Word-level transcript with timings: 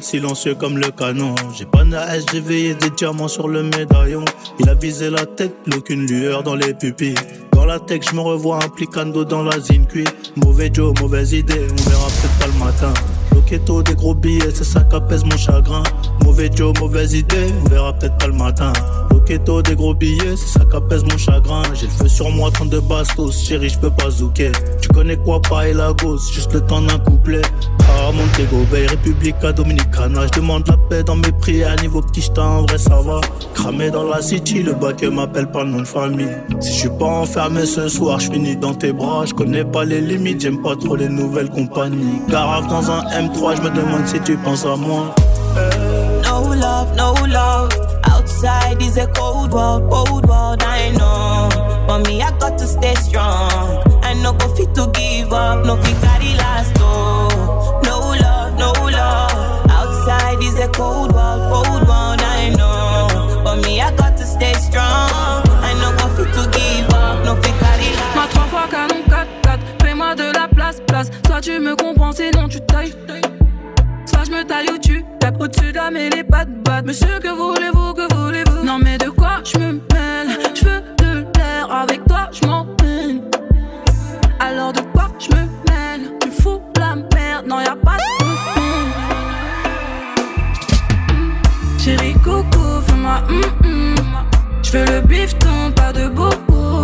Silencieux 0.00 0.54
comme 0.54 0.78
le 0.78 0.90
canon. 0.92 1.34
J'ai 1.52 1.64
pas 1.64 1.82
de 1.82 1.96
j'ai 2.32 2.40
veillé 2.40 2.74
des 2.74 2.90
diamants 2.90 3.26
sur 3.26 3.48
le 3.48 3.64
médaillon. 3.64 4.24
Il 4.60 4.68
a 4.68 4.74
visé 4.74 5.10
la 5.10 5.26
tête, 5.26 5.54
aucune 5.76 6.06
lueur 6.06 6.44
dans 6.44 6.54
les 6.54 6.72
pupilles. 6.72 7.16
Dans 7.52 7.64
la 7.64 7.80
tech, 7.80 8.02
je 8.08 8.14
me 8.14 8.20
revois 8.20 8.62
implicando 8.62 9.24
dans 9.24 9.42
la 9.42 9.58
zincuit. 9.58 10.06
Mauvais 10.36 10.70
Joe, 10.72 10.94
mauvaise 11.00 11.32
idée, 11.32 11.66
on 11.70 11.90
verra 11.90 12.06
peut-être 12.06 12.38
pas 12.38 12.46
le 12.46 12.64
matin. 12.64 12.94
Loqueto, 13.34 13.82
des 13.82 13.94
gros 13.94 14.14
billets, 14.14 14.52
c'est 14.54 14.64
ça 14.64 14.82
qu'apaise 14.82 15.24
mon 15.24 15.36
chagrin. 15.36 15.82
Mauvais 16.26 16.50
Joe, 16.52 16.72
mauvaise 16.80 17.14
idée, 17.14 17.46
on 17.64 17.68
verra 17.68 17.92
peut-être 17.92 18.18
pas 18.18 18.26
le 18.26 18.32
matin. 18.32 18.72
Loqueto, 19.12 19.62
des 19.62 19.76
gros 19.76 19.94
billets, 19.94 20.34
c'est 20.36 20.58
ça 20.58 20.64
qu'apaise 20.64 21.04
mon 21.04 21.16
chagrin. 21.16 21.62
J'ai 21.72 21.86
le 21.86 21.92
feu 21.92 22.08
sur 22.08 22.28
moi, 22.30 22.50
32 22.52 22.80
bastos, 22.80 23.44
chérie, 23.44 23.68
je 23.68 23.78
peux 23.78 23.92
pas 23.92 24.10
zouker. 24.10 24.50
Tu 24.82 24.88
connais 24.88 25.16
quoi, 25.16 25.40
pas 25.40 25.68
et 25.68 25.72
la 25.72 25.92
gosse, 25.92 26.32
juste 26.32 26.52
le 26.52 26.62
temps 26.62 26.82
d'un 26.82 26.98
couplet. 26.98 27.42
Ah, 27.78 28.10
Montego 28.10 28.64
Bay, 28.72 28.88
Republica 28.88 29.52
Dominicana. 29.52 30.26
Je 30.26 30.40
demande 30.40 30.66
la 30.66 30.76
paix 30.76 31.04
dans 31.04 31.14
mes 31.14 31.30
prières, 31.30 31.76
niveau 31.80 32.02
petit 32.02 32.28
en 32.36 32.62
vrai 32.62 32.76
ça 32.76 32.96
va. 32.96 33.20
Cramé 33.54 33.92
dans 33.92 34.04
la 34.04 34.20
city, 34.20 34.64
le 34.64 34.72
bac 34.72 35.04
m'appelle 35.04 35.48
pas 35.52 35.62
le 35.62 35.70
nom 35.70 35.80
de 35.82 35.84
famille. 35.84 36.36
Si 36.58 36.72
je 36.72 36.78
suis 36.80 36.98
pas 36.98 37.06
enfermé 37.06 37.66
ce 37.66 37.86
soir, 37.86 38.18
je 38.18 38.32
finis 38.32 38.56
dans 38.56 38.74
tes 38.74 38.92
bras. 38.92 39.24
Je 39.26 39.32
connais 39.32 39.64
pas 39.64 39.84
les 39.84 40.00
limites, 40.00 40.40
j'aime 40.40 40.60
pas 40.60 40.74
trop 40.74 40.96
les 40.96 41.08
nouvelles 41.08 41.50
compagnies. 41.50 42.20
Garave 42.28 42.66
dans 42.66 42.90
un 42.90 43.02
M3, 43.04 43.58
je 43.58 43.62
me 43.62 43.70
demande 43.70 44.06
si 44.06 44.18
tu 44.20 44.36
penses 44.38 44.66
à 44.66 44.74
moi. 44.74 45.14
No 46.36 46.42
love, 46.42 46.94
no 46.94 47.14
love. 47.14 47.72
Outside 48.04 48.82
is 48.82 48.98
a 48.98 49.06
cold 49.06 49.54
world, 49.54 49.90
cold 49.90 50.28
world, 50.28 50.62
I 50.62 50.90
know. 50.90 51.48
But 51.86 52.06
me, 52.06 52.20
I 52.20 52.30
got 52.38 52.58
to 52.58 52.66
stay 52.66 52.94
strong. 52.96 53.82
I 54.02 54.12
no 54.22 54.34
go 54.34 54.54
fit 54.54 54.74
to 54.74 54.86
give 54.92 55.32
up, 55.32 55.64
no 55.64 55.76
fit 55.78 55.96
carry 56.02 56.34
last, 56.36 56.76
oh. 56.78 57.80
No 57.84 58.00
love, 58.20 58.52
no 58.58 58.70
love. 58.72 59.70
Outside 59.70 60.42
is 60.42 60.58
a 60.58 60.68
cold 60.68 61.14
world, 61.14 61.40
cold 61.50 61.88
world, 61.88 62.20
I 62.20 62.50
know. 62.50 63.40
But 63.42 63.64
me, 63.64 63.80
I 63.80 63.96
got 63.96 64.18
to 64.18 64.26
stay 64.26 64.52
strong. 64.52 65.40
I 65.64 65.72
no 65.80 65.96
go 65.96 66.06
fit 66.16 66.30
to 66.34 66.50
give 66.50 66.90
up, 66.92 67.24
no 67.24 67.34
fit 67.36 67.54
carry 67.60 67.88
last. 67.96 68.14
Ma 68.14 68.26
trois 68.28 68.46
fois 68.50 68.68
canon 68.70 69.02
4-4, 69.08 69.58
fais-moi 69.80 70.14
de 70.14 70.32
la 70.34 70.48
place, 70.48 70.82
place. 70.86 71.08
Soit 71.26 71.40
tu 71.40 71.58
me 71.58 71.74
comprends, 71.74 72.12
sinon 72.12 72.46
tu 72.46 72.60
tailles. 72.60 72.92
Je 74.26 74.32
me 74.32 74.42
taille 74.42 74.66
ou 74.74 74.78
tu 74.78 75.04
tapes 75.20 75.40
au-dessus 75.40 75.70
de 75.70 75.76
la 75.76 75.88
mêlée, 75.88 76.24
pas 76.24 76.44
de 76.44 76.50
batte. 76.50 76.84
Monsieur, 76.84 77.20
que 77.22 77.28
voulez-vous, 77.28 77.94
que 77.94 78.12
voulez-vous? 78.12 78.64
Non, 78.64 78.76
mais 78.82 78.98
de 78.98 79.08
quoi 79.10 79.40
je 79.44 79.56
me 79.56 79.72
mêle? 79.74 80.36
Je 80.52 80.64
veux 80.64 80.80
de 80.98 81.26
l'air, 81.38 81.70
avec 81.70 82.04
toi 82.06 82.28
je 82.32 82.44
m'en 82.44 82.66
Alors 84.40 84.72
de 84.72 84.80
quoi 84.92 85.10
je 85.20 85.28
me 85.28 85.42
mêle? 85.70 86.10
Tu 86.20 86.30
fous 86.30 86.60
la 86.76 86.96
merde, 86.96 87.46
non, 87.46 87.60
y'a 87.60 87.76
pas 87.76 87.98
de 87.98 88.02
Chérie 91.78 92.14
coco, 92.14 92.80
fais-moi 92.88 93.22
hum 93.28 93.42
hum. 93.64 93.94
Je 94.60 94.72
veux 94.72 94.84
le 94.86 95.00
bifton, 95.02 95.70
pas 95.76 95.92
de 95.92 96.08
bobo. 96.08 96.82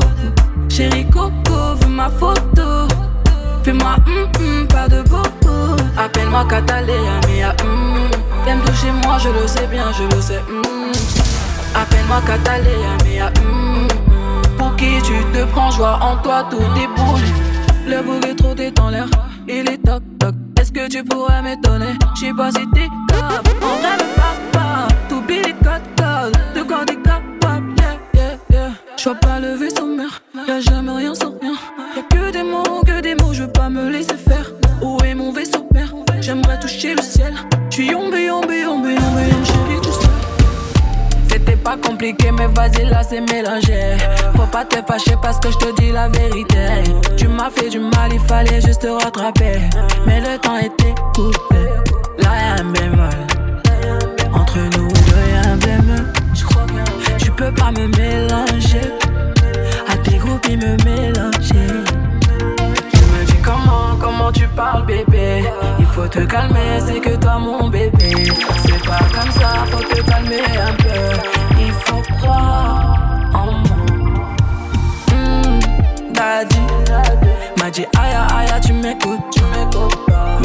Chérie 0.68 1.06
coco, 1.10 1.74
veux 1.80 1.88
ma 1.88 2.08
photo. 2.08 2.86
Fais-moi 3.64 3.96
hum 4.06 4.28
hum, 4.38 4.68
pas 4.68 4.86
de 4.86 5.02
bobo. 5.02 5.41
Appelle-moi 5.97 6.45
Catalina, 6.48 7.21
mia 7.28 7.55
hum. 7.65 8.09
T'aimes 8.44 8.60
toucher 8.60 8.91
moi, 9.05 9.19
je 9.19 9.28
le 9.28 9.47
sais 9.47 9.66
bien, 9.66 9.93
je 9.93 10.05
le 10.15 10.21
sais 10.21 10.41
hum. 10.49 10.93
Appelle-moi 11.75 12.21
Catalina, 12.27 12.97
mia 13.05 13.27
hum. 13.41 13.87
Pour 14.59 14.75
qui 14.77 15.00
tu 15.03 15.15
te 15.32 15.44
prends, 15.53 15.71
joie 15.71 15.99
en 16.00 16.16
toi, 16.19 16.44
tout 16.50 16.59
déboule. 16.75 17.21
Le 17.87 18.03
bouc 18.03 18.25
est 18.27 18.34
trop 18.34 18.55
dans 18.55 18.91
l'air, 18.91 19.09
il 19.49 19.69
est 19.69 19.84
toc 19.84 20.03
toc. 20.19 20.34
Est-ce 20.61 20.71
que 20.71 20.88
tu 20.88 21.03
pourrais 21.03 21.43
m'étonner? 21.43 21.99
J'sais 22.15 22.32
pas 22.32 22.50
si 22.50 22.65
t'es 22.72 22.88
capable, 23.09 23.50
vrai, 23.61 23.97
mais 23.99 24.53
pas 24.53 24.88
T'oublies 25.09 25.43
les 25.43 25.53
codes 25.55 25.82
codes, 25.97 26.37
de 26.55 26.62
quoi 26.62 26.84
t'es 26.87 26.94
capable, 26.94 27.75
yeah, 27.78 27.99
yeah, 28.15 28.38
yeah. 28.50 28.71
J'vois 28.97 29.16
pas 29.16 29.41
le 29.41 29.55
vaisseau 29.56 29.87
mère, 29.87 30.22
y'a 30.47 30.61
jamais 30.61 30.93
rien 30.93 31.15
sans 31.15 31.34
rien. 31.41 31.55
Y'a 31.97 32.03
que 32.03 32.31
des 32.31 32.44
mots, 32.44 32.82
que 32.87 33.00
des 33.00 33.16
mots, 33.16 33.32
je 33.32 33.43
veux 33.43 33.53
pas 33.53 33.69
me 33.69 33.91
laisser 33.91 34.16
faire. 34.16 34.53
J'aimerais 36.22 36.56
toucher 36.60 36.94
le 36.94 37.03
ciel. 37.03 37.34
J'suis 37.69 37.88
yombe, 37.88 38.15
yombe, 38.15 38.49
yombe, 38.49 38.87
yombe, 38.87 39.44
chérie, 39.44 39.81
tout 39.83 39.91
seul. 39.91 40.10
C'était 41.28 41.56
pas 41.56 41.77
compliqué, 41.77 42.31
mais 42.31 42.47
vas-y, 42.47 42.84
là 42.88 43.03
c'est 43.03 43.21
mélangé. 43.21 43.97
Faut 44.37 44.47
pas 44.47 44.65
te 44.65 44.77
fâcher 44.87 45.16
parce 45.21 45.41
que 45.41 45.50
je 45.50 45.59
te 45.59 45.81
dis 45.81 45.91
la 45.91 46.09
vérité. 46.09 46.84
Tu 47.16 47.27
m'as 47.27 47.50
fait 47.50 47.69
du 47.71 47.81
mal, 47.81 48.12
il 48.12 48.21
fallait 48.21 48.61
juste 48.61 48.82
te 48.82 48.87
rattraper. 48.87 49.59
Mais 50.06 50.21
le 50.21 50.38
temps 50.38 50.59
était 50.59 50.94
coupé. 51.12 51.65
Là 52.19 52.31
y'a 52.41 52.62
un 52.62 52.71
bémol. 52.71 53.11
Entre 54.32 54.59
nous 54.59 54.88
deux 54.88 55.32
y'a 55.32 55.50
un 55.50 55.56
bémol. 55.56 56.06
Tu 57.19 57.32
peux 57.32 57.53
pas 57.53 57.72
me 57.72 57.88
mélanger. 57.97 58.93
À 59.93 59.97
tes 59.97 60.19
groupes, 60.19 60.47
ils 60.49 60.56
me 60.56 60.77
mélanger. 60.84 61.12
Comment, 64.12 64.33
tu 64.33 64.47
parles, 64.49 64.87
bébé. 64.87 65.45
Il 65.78 65.87
faut 65.87 66.06
te 66.06 66.21
calmer, 66.21 66.81
c'est 66.84 67.00
que 67.00 67.17
toi, 67.17 67.39
mon 67.39 67.69
bébé. 67.69 68.12
C'est 68.65 68.84
pas 68.87 68.99
comme 69.15 69.31
ça, 69.31 69.65
faut 69.71 69.83
te 69.83 70.00
calmer 70.03 70.43
un 70.45 70.73
peu. 70.75 71.19
Il 71.61 71.73
faut 71.73 72.03
croire 72.17 72.97
en 73.34 73.47
moi. 73.47 73.77
Hmm, 75.09 75.61
daddy, 76.12 76.61
m'a 77.59 77.71
dit 77.71 77.87
aïe 77.99 78.15
aïe, 78.34 78.61
tu 78.65 78.73
m'écoutes, 78.73 79.21
tu 79.34 79.43
m'écoutes. 79.45 79.99
Mais 80.41 80.41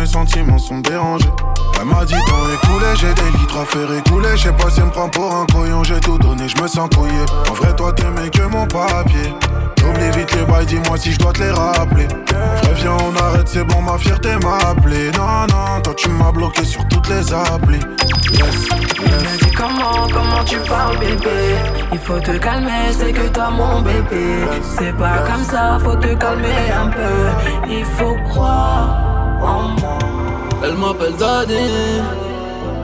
mes 0.00 0.06
sentiments 0.06 0.58
sont 0.58 0.78
dérangés. 0.78 1.30
Elle 1.78 1.86
m'a 1.86 2.04
dit 2.04 2.14
temps 2.14 2.46
écoulé, 2.54 2.86
j'ai 2.98 3.12
des 3.12 3.38
litres 3.38 3.58
à 3.58 3.64
faire 3.66 3.92
écouler. 3.92 4.28
Je 4.36 4.44
sais 4.44 4.52
pas 4.52 4.70
si 4.70 4.80
elle 4.80 4.86
me 4.86 4.90
prend 4.90 5.08
pour 5.08 5.34
un 5.34 5.46
couillon, 5.46 5.84
j'ai 5.84 6.00
tout 6.00 6.18
donné, 6.18 6.48
je 6.48 6.60
me 6.62 6.66
sens 6.66 6.88
couillé. 6.94 7.24
En 7.50 7.54
vrai, 7.54 7.74
toi 7.76 7.92
t'aimais 7.92 8.30
que 8.30 8.42
mon 8.42 8.66
papier. 8.66 9.34
Oublie 9.86 10.10
vite 10.18 10.34
les 10.34 10.44
bails, 10.44 10.66
dis-moi 10.66 10.96
si 10.96 11.12
je 11.12 11.18
dois 11.18 11.32
te 11.32 11.42
les 11.42 11.50
rappeler. 11.50 12.06
Vrai, 12.06 12.74
viens, 12.76 12.96
on 12.96 13.16
arrête, 13.16 13.48
c'est 13.48 13.64
bon, 13.64 13.82
ma 13.82 13.98
fierté 13.98 14.30
m'a 14.42 14.56
appelé. 14.70 15.10
Non, 15.18 15.46
non, 15.50 15.80
toi 15.82 15.94
tu 15.94 16.08
m'as 16.08 16.32
bloqué 16.32 16.64
sur 16.64 16.86
toutes 16.88 17.08
les 17.08 17.32
applis. 17.34 17.80
Yes, 18.32 18.68
yes. 19.00 19.52
comment, 19.54 20.06
comment 20.10 20.44
tu 20.44 20.56
parles 20.60 20.98
bébé? 20.98 21.56
Il 21.92 21.98
faut 21.98 22.20
te 22.20 22.38
calmer, 22.38 22.92
c'est 22.92 23.12
que 23.12 23.28
toi 23.28 23.50
mon 23.50 23.82
bébé 23.82 24.46
C'est 24.78 24.96
pas 24.96 25.18
comme 25.30 25.44
ça, 25.44 25.78
faut 25.82 25.96
te 25.96 26.14
calmer 26.14 26.70
un 26.72 26.86
peu 26.88 27.68
Il 27.68 27.84
faut 27.84 28.16
croire 28.28 29.09
Elle 30.62 30.74
m'appelle 30.74 31.16
Daddy. 31.18 31.54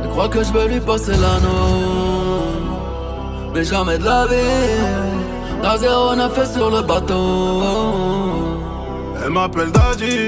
Elle 0.03 0.11
croit 0.11 0.29
que 0.29 0.43
je 0.43 0.53
vais 0.53 0.69
lui 0.69 0.81
passer 0.81 1.13
l'anneau. 1.13 2.43
Mais 3.55 3.65
jamais 3.65 3.99
de 3.99 4.05
la 4.05 4.27
vie. 4.27 4.35
La 5.63 5.79
zéro 5.79 6.15
n'a 6.15 6.29
fait 6.31 6.47
sur 6.47 6.71
le 6.71 6.83
bateau. 6.83 7.63
Elle 9.25 9.31
m'appelle 9.31 9.73
Daddy. 9.73 10.27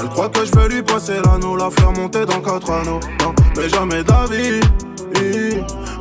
Elle 0.00 0.08
croit 0.08 0.28
que 0.28 0.44
je 0.44 0.52
vais 0.52 0.68
lui 0.68 0.82
passer 0.82 1.20
l'anneau, 1.24 1.56
la 1.56 1.70
faire 1.70 1.92
monter 1.92 2.24
dans 2.24 2.40
quatre 2.40 2.70
anneaux. 2.70 3.00
Non, 3.20 3.34
mais 3.56 3.68
jamais 3.68 4.02
d'avis. 4.02 4.60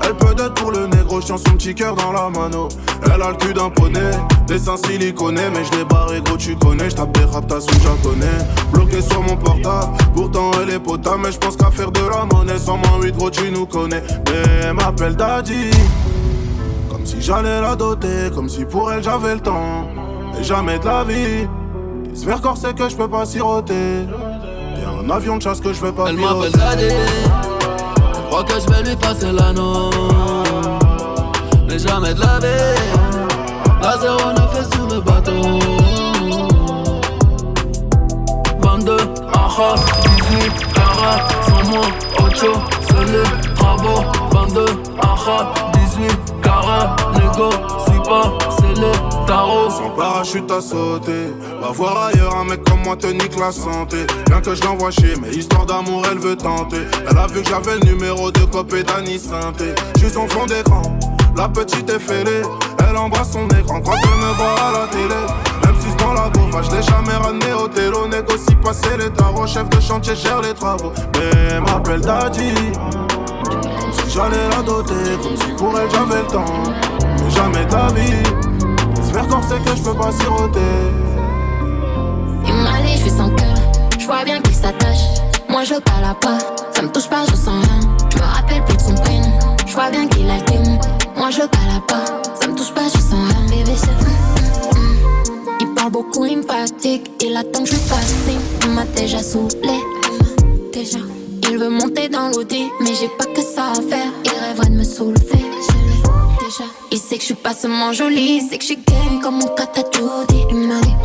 Elle 0.03 0.15
peut 0.15 0.31
être 0.31 0.53
pour 0.55 0.71
le 0.71 0.87
négro, 0.87 1.21
chien 1.21 1.37
son 1.37 1.53
petit 1.53 1.75
cœur 1.75 1.95
dans 1.95 2.11
la 2.11 2.29
mano. 2.29 2.69
Elle 3.05 3.21
a 3.21 3.29
le 3.29 3.35
cul 3.35 3.53
d'un 3.53 3.69
poney, 3.69 4.11
dessin 4.47 4.77
siliconé, 4.77 5.41
mais 5.53 5.63
je 5.63 5.77
l'ai 5.77 5.85
barré 5.85 6.21
gros, 6.21 6.37
tu 6.37 6.55
connais. 6.55 6.89
Je 6.89 6.95
tape 6.95 7.17
des 7.17 7.25
rap, 7.25 7.47
t'as 7.47 7.61
son 7.61 7.79
japonais. 7.79 8.25
Bloqué 8.71 9.01
sur 9.01 9.21
mon 9.21 9.35
portable, 9.35 9.97
pourtant 10.13 10.51
elle 10.61 10.69
est 10.69 10.79
potable, 10.79 11.21
mais 11.23 11.31
je 11.31 11.37
pense 11.37 11.55
qu'à 11.55 11.71
faire 11.71 11.91
de 11.91 12.01
la 12.01 12.25
monnaie. 12.25 12.57
Sans 12.57 12.77
moins 12.77 13.01
8 13.01 13.11
gros, 13.15 13.29
tu 13.29 13.51
nous 13.51 13.65
connais. 13.65 14.03
Mais 14.27 14.67
elle 14.67 14.73
m'appelle 14.73 15.15
Daddy. 15.15 15.71
Comme 16.89 17.05
si 17.05 17.21
j'allais 17.21 17.61
la 17.61 17.75
doter, 17.75 18.31
comme 18.33 18.49
si 18.49 18.65
pour 18.65 18.91
elle 18.91 19.03
j'avais 19.03 19.35
le 19.35 19.41
temps. 19.41 19.87
Mais 20.33 20.43
jamais 20.43 20.79
de 20.79 20.85
la 20.85 21.03
vie. 21.03 21.47
Se 22.13 22.25
faire 22.25 22.41
corser 22.41 22.73
que 22.73 22.89
je 22.89 22.95
peux 22.95 23.07
pas 23.07 23.25
siroter. 23.25 23.73
Et 23.73 25.05
un 25.05 25.09
avion 25.09 25.37
de 25.37 25.41
chasse 25.41 25.59
que 25.59 25.71
je 25.73 25.81
vais 25.81 25.91
pas 25.91 26.05
Elle 26.09 26.17
m'appelle 26.17 26.51
Zadé. 26.51 26.89
Croit 28.29 28.43
que 28.43 28.53
je 28.59 28.67
vais 28.71 28.83
lui 28.89 28.95
passer 28.95 29.31
l'anneau. 29.31 29.89
Mais 31.67 31.79
jamais 31.79 32.13
de 32.13 32.19
la 32.19 32.39
vie. 32.39 32.79
La 33.81 33.97
zéro 33.97 34.31
n'a 34.33 34.47
fait 34.49 34.75
sur 34.75 34.85
le 34.87 35.01
bateau. 35.01 35.59
22, 38.61 38.97
aha, 39.33 39.75
18, 40.31 40.73
cara, 40.73 41.13
sans 41.47 41.69
moi, 41.69 41.85
ocho, 42.19 42.53
seul, 42.87 43.23
bravo. 43.57 44.03
22, 44.31 44.65
aha, 45.01 45.53
18, 45.73 46.41
cara, 46.43 46.95
nego, 47.15 47.49
si 47.85 47.88
c'est 48.49 48.79
le 48.79 48.91
tarot. 49.27 49.69
Sans 49.69 49.89
parachute 49.91 50.51
à 50.51 50.61
sauter, 50.61 51.33
va 51.61 51.71
voir 51.71 52.07
ailleurs 52.07 52.35
un 52.37 52.45
mec 52.45 52.63
comme 52.63 52.81
moi 52.83 52.95
te 52.95 53.07
nique 53.07 53.37
la 53.39 53.51
santé. 53.51 54.05
Bien 54.27 54.41
que 54.41 54.55
je 54.55 54.63
l'envoie 54.63 54.91
chier, 54.91 55.13
mais 55.21 55.29
histoire 55.29 55.65
d'amour 55.65 56.03
elle 56.11 56.19
veut 56.19 56.35
tenter. 56.35 56.81
Elle 57.09 57.17
a 57.17 57.27
vu 57.27 57.41
que 57.41 57.49
j'avais 57.49 57.77
le 57.79 57.91
numéro 57.91 58.31
de 58.31 58.43
copé 58.45 58.83
d'Annie 58.83 59.19
Santé. 59.19 59.73
Je 60.01 60.07
suis 60.07 60.27
fond 60.27 60.45
d'écran, 60.45 60.81
la 61.35 61.47
petite 61.47 61.89
est 61.89 61.99
fêlée. 61.99 62.41
Elle 62.87 62.97
embrasse 62.97 63.33
son 63.33 63.47
écran 63.49 63.81
quand 63.81 63.93
elle 63.93 64.19
me 64.19 64.33
voit 64.33 64.55
à 64.67 64.71
la 64.71 64.87
télé. 64.87 65.21
Même 65.65 65.75
si 65.79 65.89
c'est 65.89 66.03
dans 66.03 66.13
la 66.13 66.29
bouffe, 66.29 66.55
je 66.63 66.75
l'ai 66.75 66.81
jamais 66.81 67.13
ramené 67.13 67.53
au 67.53 67.67
télo. 67.67 68.07
Négocie 68.07 68.55
passer 68.63 68.97
les 68.97 69.11
tarots, 69.11 69.45
chef 69.47 69.69
de 69.69 69.79
chantier 69.79 70.15
gère 70.15 70.41
les 70.41 70.53
travaux. 70.53 70.91
Mais 71.15 71.59
m'appelle 71.59 72.01
Daddy. 72.01 72.53
Si 73.91 74.09
j'allais 74.13 74.49
la 74.49 74.63
doter, 74.63 74.93
comme 75.21 75.37
si 75.37 75.53
pour 75.57 75.77
elle 75.79 75.89
j'avais 75.91 76.21
le 76.21 76.27
temps. 76.27 76.88
Mais 77.47 77.53
jamais 77.53 77.67
ta 77.67 77.87
vie. 77.93 78.23
J'espère 78.95 79.27
qu'on 79.27 79.41
sait 79.41 79.59
que 79.59 79.75
je 79.75 79.81
peux 79.81 79.93
pas 79.93 80.11
siroter. 80.11 80.59
Il 82.45 82.53
m'a 82.53 82.81
dit, 82.81 82.93
je 82.93 83.01
suis 83.01 83.09
sans 83.09 83.29
cœur. 83.29 83.55
Je 83.97 84.05
vois 84.05 84.23
bien 84.25 84.41
qu'il 84.41 84.53
s'attache. 84.53 85.05
Moi 85.49 85.63
je 85.63 85.75
parle 85.75 86.15
pas, 86.19 86.37
ça 86.73 86.81
me 86.81 86.89
touche 86.89 87.09
pas, 87.09 87.23
je 87.29 87.35
sens 87.35 87.65
rien. 87.65 87.79
Je 88.11 88.17
me 88.17 88.23
rappelle 88.23 88.63
plus 88.65 88.75
de 88.75 88.81
son 88.81 88.95
prénom. 88.95 89.31
Je 89.65 89.73
vois 89.73 89.89
bien 89.89 90.07
qu'il 90.07 90.29
a 90.29 90.37
le. 90.37 91.17
Moi 91.17 91.29
je 91.31 91.39
parle 91.39 91.81
pas, 91.87 92.05
ça 92.39 92.47
me 92.47 92.55
touche 92.55 92.73
pas, 92.73 92.87
je 92.93 92.99
sens 92.99 93.13
rien. 93.13 93.45
Bébé, 93.47 93.71
hum. 94.75 94.97
Il 95.61 95.73
parle 95.73 95.91
beaucoup, 95.91 96.25
il 96.25 96.37
me 96.37 96.43
fatigue. 96.43 97.07
Il 97.21 97.35
attend 97.37 97.63
que 97.63 97.69
je 97.69 97.75
fasse. 97.75 98.15
Il 98.63 98.69
m'a 98.71 98.83
déjà 98.95 99.19
saoulé. 99.19 99.79
Déjà. 100.73 100.99
Il 101.51 101.57
veut 101.57 101.69
monter 101.69 102.09
dans 102.09 102.27
l'audi, 102.29 102.69
mais 102.79 102.93
j'ai 102.93 103.09
pas 103.17 103.25
que 103.25 103.41
ça 103.41 103.71
à 103.71 103.75
faire. 103.75 104.11
Il 104.23 104.31
rêverait 104.31 104.69
de 104.69 104.75
me 104.75 104.83
soulever. 104.83 105.48
Il 106.91 106.97
sait 106.97 107.17
que 107.17 107.21
je 107.21 107.25
suis 107.27 107.33
pas 107.35 107.53
seulement 107.53 107.93
jolie, 107.93 108.39
il 108.41 108.49
sait 108.49 108.57
que 108.57 108.63
je 108.63 108.69
suis 108.69 108.77
game 108.77 109.21
comme 109.21 109.35
mon 109.35 109.55
Judy. 109.93 110.43
Il 110.49 110.55
m'a 110.67 110.81
dit. 110.81 110.95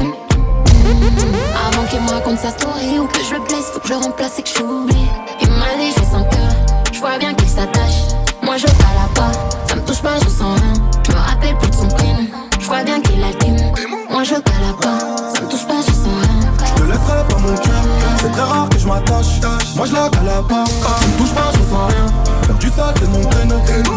avant 1.67 1.85
qu'il 1.91 2.01
me 2.01 2.09
raconte 2.09 2.39
sa 2.39 2.51
story 2.51 2.99
ou 2.99 3.07
que 3.07 3.23
je 3.23 3.35
le 3.35 3.41
blesse, 3.41 3.67
faut 3.71 3.81
que 3.81 3.89
je 3.89 3.95
remplace 3.95 4.39
et 4.39 4.43
que 4.43 4.49
j'oublie. 4.49 4.97
Il 5.43 5.51
m'a 5.51 5.75
dit, 5.79 5.93
suis 5.93 6.07
sans 6.11 6.25
cœur, 6.25 6.53
je 6.91 7.01
vois 7.01 7.19
bien 7.19 7.35
qu'il 7.35 7.49
s'attache. 7.49 8.15
Moi 8.43 8.57
je 8.57 8.65
pas, 8.65 9.33
ça 9.67 9.77
me 9.77 9.83
touche 9.83 10.01
pas, 10.01 10.19
je 10.25 10.29
sens 10.31 10.59
rien. 10.59 10.73
Je 11.07 11.13
me 11.13 11.19
rappelle 11.19 11.59
plus 11.59 11.69
de 11.69 11.75
son 11.75 11.89
prénom, 11.89 12.29
je 12.59 12.67
vois 12.67 12.83
bien 12.83 13.01
qu'il 13.03 13.23
a 13.23 13.31
le. 13.33 14.11
Moi 14.11 14.23
je 14.25 14.37
pas, 14.37 15.35
ça 15.35 15.43
me 15.43 15.49
touche 15.51 15.67
pas, 15.67 15.83
je 15.87 15.93
sens 15.93 16.09
rien. 16.23 16.53
Je 16.65 16.83
te 16.83 16.89
laisserai 16.89 17.29
pas 17.29 17.39
mon 17.39 17.55
cœur, 17.57 17.85
c'est 18.23 18.31
très 18.31 18.43
rare 18.43 18.69
que 18.71 18.79
je 18.79 18.87
m'attache. 18.87 19.41
Moi 19.77 19.87
je 19.87 19.93
la 19.93 20.09
cala 20.09 20.43
pas, 20.49 20.65
ça 20.65 21.07
me 21.07 21.19
touche 21.19 21.35
pas, 21.35 21.53
je 21.53 21.59
sens 21.59 21.93
rien. 21.93 22.34
Du. 22.65 22.71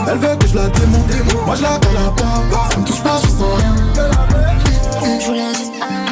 Elle 0.09 0.17
veut 0.17 0.35
que 0.35 0.47
je 0.47 0.55
la 0.55 0.67
démonte. 0.69 1.45
Moi 1.45 1.55
je 1.55 1.61
la 1.61 1.79
cala 1.79 2.11
pas, 2.17 2.69
ça 2.71 2.77
me 2.79 2.85
touche 2.85 3.01
pas, 3.01 3.19
je 3.23 3.27
sens 3.27 3.59
rien. 3.59 3.75
Je 5.19 5.33
juste, 5.33 5.73
hum, 5.81 6.05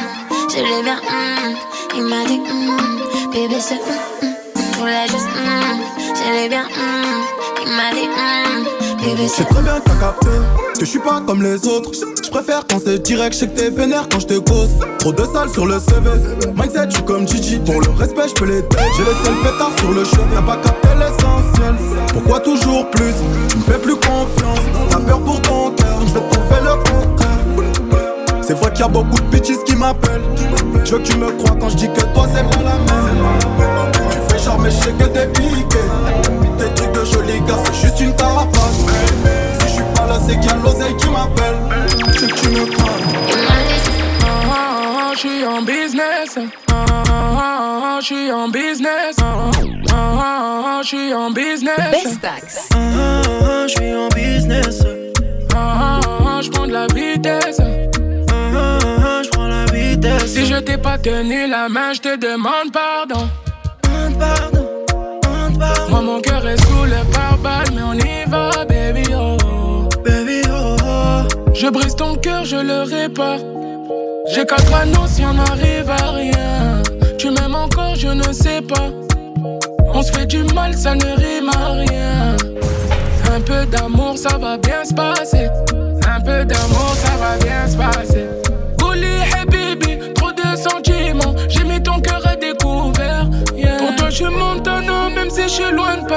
je 0.50 0.84
bien, 0.84 0.98
hum. 0.98 1.56
il 1.96 2.04
m'a 2.04 2.26
dit, 2.26 2.42
hum, 2.50 3.32
bébé 3.32 3.60
c'est, 3.60 3.76
hum, 3.76 3.80
hum. 4.24 4.88
je 4.88 5.12
juste, 5.12 5.28
je 6.16 6.50
bien, 6.50 6.66
il 7.66 7.72
m'a 7.72 7.92
dit, 7.94 8.75
C'est 9.06 9.28
c'est, 9.28 9.44
très 9.44 9.62
bien 9.62 9.80
que 9.80 9.88
t'as 9.88 10.00
capté 10.00 10.30
que 10.74 10.80
je 10.80 10.86
suis 10.86 11.00
pas 11.00 11.22
comme 11.22 11.44
les 11.44 11.68
autres. 11.68 11.92
Je 11.94 12.30
préfère 12.32 12.66
quand 12.68 12.80
c'est 12.84 12.98
direct, 12.98 13.34
je 13.34 13.40
sais 13.42 13.48
que 13.48 13.56
t'es 13.56 13.70
vénère 13.70 14.10
quand 14.10 14.20
je 14.20 14.26
te 14.26 14.40
cause. 14.40 14.72
Trop 14.98 15.14
de 15.14 15.24
sales 15.24 15.50
sur 15.50 15.68
le 15.68 15.78
CV. 15.78 16.10
Mindset, 16.56 16.90
je 16.90 16.96
suis 16.96 17.06
comme 17.06 17.28
Gigi. 17.28 17.60
Pour 17.60 17.82
le 17.82 17.90
respect, 17.92 18.30
je 18.30 18.34
peux 18.34 18.46
les 18.46 18.64
têtes. 18.64 18.80
J'ai 18.98 19.04
laissé 19.04 19.30
le 19.30 19.44
pétard 19.44 19.70
sur 19.78 19.92
le 19.92 20.04
cheveu. 20.04 20.24
T'as 20.34 20.42
pas 20.42 20.58
capté 20.58 20.88
l'essentiel. 20.98 21.76
Pourquoi 22.14 22.40
toujours 22.40 22.90
plus? 22.90 23.14
Tu 23.50 23.58
me 23.58 23.62
fais 23.62 23.78
plus 23.78 23.96
confiance. 23.96 24.60
T'as 24.90 25.00
peur 25.00 25.20
pour 25.22 25.40
ton 25.42 25.70
cœur. 25.72 26.00
Je 26.08 26.14
vais 26.14 26.62
le 26.62 26.76
contraire. 26.78 28.42
C'est 28.42 28.54
vrai 28.54 28.72
qu'il 28.72 28.82
y 28.82 28.84
a 28.86 28.88
beaucoup 28.88 29.20
de 29.20 29.28
bitches 29.28 29.64
qui 29.68 29.76
m'appellent. 29.76 30.24
Je 30.84 30.92
veux 30.92 30.98
que 30.98 31.04
tu 31.04 31.18
me 31.20 31.30
crois 31.32 31.56
quand 31.60 31.70
je 31.70 31.76
dis 31.76 31.90
que 31.90 32.02
toi 32.02 32.28
c'est 32.34 32.44
pas 32.50 32.64
la 32.64 32.74
même. 32.74 33.24
Tu 34.10 34.34
fais 34.34 34.44
genre, 34.44 34.58
mais 34.58 34.72
je 34.72 34.78
sais 34.78 34.94
que 34.94 35.04
t'es 35.04 35.28
piqué. 35.28 36.45
Une 38.06 38.16
carapace. 38.16 38.86
Si 39.60 39.68
je 39.68 39.74
suis 39.74 39.84
pas 39.96 40.06
là, 40.08 40.18
c'est 40.26 40.40
qu'il 40.40 40.50
y 40.50 40.54
a 40.54 40.56
l'oseille 40.58 40.96
qui 40.98 41.10
m'appelle. 41.10 41.56
Je 41.90 42.26
que 42.26 42.34
tu 42.34 42.50
me 42.50 42.66
dit, 42.66 42.72
Ah, 44.24 45.12
Je 45.14 45.20
suis 45.20 45.46
en 45.46 45.62
business. 45.62 46.38
Ah, 46.72 47.98
Je 48.02 48.06
suis 48.06 48.32
en 48.32 48.48
business. 48.50 49.16
Ah, 49.22 50.80
Je 50.82 50.88
suis 50.88 51.14
en 51.14 51.32
business. 51.32 51.96
Je 52.72 53.68
suis 53.68 53.96
en 53.96 54.08
business. 54.10 54.84
Ah, 55.56 56.00
Je 56.42 56.50
prends 56.52 56.68
de 56.68 56.74
la 56.74 56.88
vitesse. 56.88 57.60
Je 57.60 59.30
prends 59.32 59.48
la 59.48 59.66
vitesse. 59.66 60.34
Si 60.34 60.46
je 60.46 60.56
t'ai 60.60 60.78
pas 60.78 60.98
tenu 60.98 61.48
la 61.48 61.70
main, 61.70 61.94
je 61.94 62.02
te 62.02 62.16
demande 62.18 62.72
pardon. 62.72 63.28
Pardon. 64.20 64.66
Moi, 65.90 66.02
mon 66.02 66.20
cœur 66.22 66.46
est 66.48 66.58
mais 67.74 67.82
on 67.84 67.94
y 67.94 68.30
va, 68.30 68.66
baby. 68.66 69.04
Oh. 69.14 69.88
Baby, 70.04 70.42
oh, 70.50 70.76
oh. 70.84 71.54
Je 71.54 71.68
brise 71.70 71.96
ton 71.96 72.16
cœur, 72.16 72.46
je 72.46 72.56
le 72.58 72.84
répare. 72.84 73.40
J'ai 74.34 74.46
quatre 74.46 74.74
anneaux 74.74 75.08
si 75.08 75.24
on 75.24 75.38
arrive 75.38 75.90
à 75.90 76.12
rien. 76.12 76.82
Tu 77.18 77.30
m'aimes 77.30 77.56
encore, 77.56 77.96
je 77.96 78.08
ne 78.08 78.34
sais 78.34 78.62
pas. 78.62 78.90
On 79.94 80.02
se 80.02 80.12
fait 80.12 80.26
du 80.26 80.44
mal, 80.54 80.74
ça 80.74 80.96
ne 80.96 81.06
rime 81.06 81.50
à 81.56 81.72
rien. 81.72 82.36
Un 83.34 83.42
peu 83.42 83.66
d'amour, 83.66 84.18
ça 84.18 84.38
va 84.38 84.58
bien 84.58 84.84
se 84.84 84.94
passer. 84.94 85.48
Un 86.08 86.20
peu 86.22 86.46
d'amour, 86.46 86.94
ça 86.96 87.12
va 87.18 87.38
bien 87.44 87.68
se 87.68 87.78
passer. 87.78 88.26
Bouli, 88.78 89.06
hey 89.06 89.46
baby, 89.46 90.14
trop 90.16 90.32
de 90.32 90.58
sentiments. 90.58 91.36
J'ai 91.50 91.64
mis 91.64 91.82
ton 91.82 92.00
cœur 92.00 92.15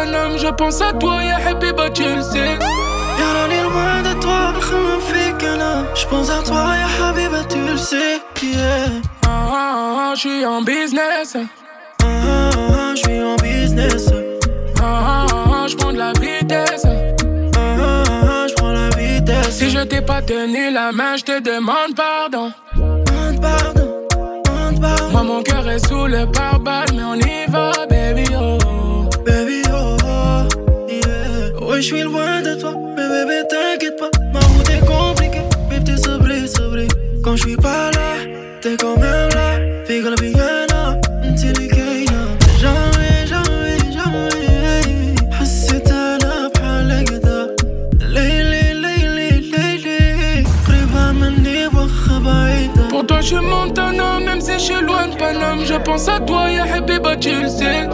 Je 0.00 0.48
pense 0.54 0.80
à 0.80 0.92
toi, 0.92 1.24
ya 1.24 1.36
Habiba, 1.48 1.90
tu 1.90 2.04
le 2.04 2.22
sais. 2.22 2.56
on 3.18 3.50
est 3.50 3.62
loin 3.62 4.02
de 4.02 4.20
toi, 4.20 4.52
je 5.94 6.06
pense 6.06 6.30
à 6.30 6.42
toi, 6.42 6.74
ya 6.76 7.06
Habiba, 7.06 7.42
tu 7.48 7.58
le 7.58 7.76
sais. 7.76 8.20
Yeah. 8.40 9.02
Ah, 9.26 9.28
ah, 9.28 9.52
ah, 9.52 10.10
ah, 10.10 10.14
je 10.14 10.20
suis 10.20 10.46
en 10.46 10.62
business. 10.62 11.36
Ah, 11.36 12.04
ah, 12.04 12.50
ah 12.54 12.94
je 12.94 13.00
suis 13.02 13.22
en 13.22 13.36
business. 13.36 14.08
Ah, 14.80 14.82
ah, 14.82 14.84
ah, 14.84 15.26
ah, 15.32 15.50
ah 15.52 15.66
je 15.66 15.76
prends 15.76 15.92
de 15.92 15.98
la 15.98 16.12
vitesse. 16.12 16.84
Ah, 16.84 17.58
ah, 17.58 18.02
ah 18.22 18.46
je 18.48 18.54
prends 18.54 18.72
la 18.72 18.88
vitesse. 18.90 19.50
Si 19.50 19.70
je 19.70 19.80
t'ai 19.80 20.00
pas 20.00 20.22
tenu 20.22 20.70
la 20.70 20.92
main, 20.92 21.16
je 21.16 21.24
te 21.24 21.40
demande 21.40 21.96
pardon. 21.96 22.52
Demande 22.76 23.40
pardon, 23.40 24.06
demande 24.44 24.80
pardon. 24.80 25.10
Moi, 25.10 25.22
mon 25.24 25.42
cœur 25.42 25.68
est 25.68 25.84
sous 25.88 26.06
le 26.06 26.24
pare-balles, 26.30 26.92
mais 26.94 27.02
on 27.02 27.14
y 27.14 27.50
va, 27.50 27.72
baby, 27.90 28.24
oh. 28.40 28.67
je 31.77 31.81
suis 31.81 32.01
loin 32.01 32.41
de 32.41 32.55
toi, 32.59 32.73
mais 32.95 33.07
bébé, 33.07 33.41
t'inquiète 33.49 33.97
pas. 33.97 34.09
Ma 34.33 34.39
route 34.39 34.69
est 34.69 34.85
compliquée, 34.85 35.41
mais 35.69 35.83
t'es 35.83 35.97
sabré, 35.97 36.47
sabré. 36.47 36.87
Quand 37.23 37.35
je 37.35 37.43
suis 37.47 37.55
pas 37.55 37.91
là, 37.91 38.15
t'es 38.61 38.75
quand 38.77 38.97
même 38.97 39.29
là. 39.33 39.59
Fais 39.85 39.99
que 40.01 40.07
la 40.07 40.15
bigana, 40.15 40.99
t'es 41.39 41.51
les 41.59 41.67
gaina. 41.67 42.21
Jamais, 42.61 43.27
jamais, 43.33 43.77
jamais. 43.91 45.31
حسيت 45.31 45.91
أنا 45.91 46.51
بحال 46.55 47.03
كدا. 47.05 47.55
ليلي، 47.99 48.73
ليلي، 48.73 49.29
ليلي. 49.51 50.43
قريبة 50.67 51.11
مني 51.11 51.67
وخا 51.67 52.19
بعيدة. 52.19 52.87
Pour 52.89 53.05
toi, 53.07 53.19
je 53.21 53.27
suis 53.27 53.45
Montana, 53.51 54.19
même 54.25 54.41
si 54.41 54.53
je 54.53 54.59
suis 54.59 54.81
loin 54.81 55.07
de 55.07 55.15
Paname. 55.15 55.65
Je 55.65 55.77
pense 55.85 56.07
à 56.07 56.19
toi, 56.19 56.49
ya 56.49 56.63
happy, 56.63 56.99
bah 56.99 57.15
tu 57.15 57.31
le 57.41 57.49
sais. 57.49 57.87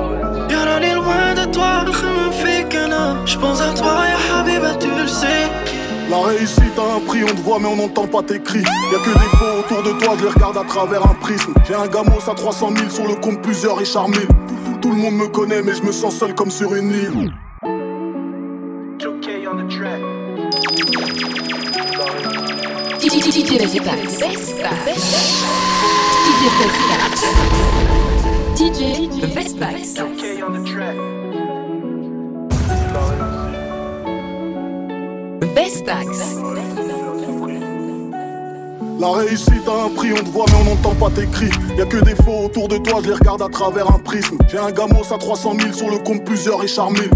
La 6.14 6.28
réussite 6.28 6.78
a 6.78 6.94
un 6.94 7.00
prix, 7.00 7.24
on 7.24 7.34
te 7.34 7.40
voit 7.40 7.58
mais 7.58 7.66
on 7.66 7.74
n'entend 7.74 8.06
pas 8.06 8.22
tes 8.22 8.40
cris. 8.40 8.62
Y'a 8.62 8.98
que 8.98 9.18
des 9.18 9.36
faux 9.36 9.58
autour 9.58 9.82
de 9.82 9.98
toi, 9.98 10.14
je 10.16 10.22
les 10.22 10.30
regarde 10.30 10.56
à 10.56 10.62
travers 10.62 11.04
un 11.04 11.14
prisme. 11.14 11.52
J'ai 11.66 11.74
un 11.74 11.88
gamos 11.88 12.30
à 12.30 12.34
300 12.34 12.70
000 12.76 12.88
sur 12.88 13.08
le 13.08 13.16
compte, 13.16 13.42
plusieurs 13.42 13.76
Richard 13.76 14.08
Mille. 14.08 14.28
Tout 14.80 14.90
le 14.90 14.96
monde 14.96 15.16
me 15.16 15.26
connaît, 15.26 15.60
mais 15.60 15.74
je 15.74 15.82
me 15.82 15.90
sens 15.90 16.14
seul 16.14 16.32
comme 16.36 16.52
sur 16.52 16.72
une 16.76 16.90
île. 16.90 17.32
DJ. 28.56 29.08
DJ 29.10 29.34
Vestax. 29.34 29.98
La 39.00 39.10
réussite 39.12 39.66
a 39.66 39.84
un 39.84 39.88
prix, 39.88 40.12
on 40.12 40.22
te 40.22 40.28
voit 40.28 40.44
mais 40.48 40.58
on 40.60 40.64
n'entend 40.74 40.94
pas 40.94 41.10
tes 41.10 41.26
cris. 41.26 41.50
Y'a 41.78 41.86
que 41.86 41.96
des 42.04 42.14
faux 42.14 42.44
autour 42.44 42.68
de 42.68 42.76
toi, 42.76 43.00
je 43.02 43.08
les 43.08 43.14
regarde 43.14 43.40
à 43.40 43.48
travers 43.48 43.90
un 43.90 43.98
prisme. 43.98 44.36
J'ai 44.48 44.58
un 44.58 44.70
gamos 44.70 45.10
à 45.10 45.16
300 45.16 45.54
000 45.58 45.72
sur 45.72 45.88
le 45.88 45.96
compte, 45.98 46.24
plusieurs 46.24 46.60
Richard 46.60 46.90
Mille. 46.90 47.10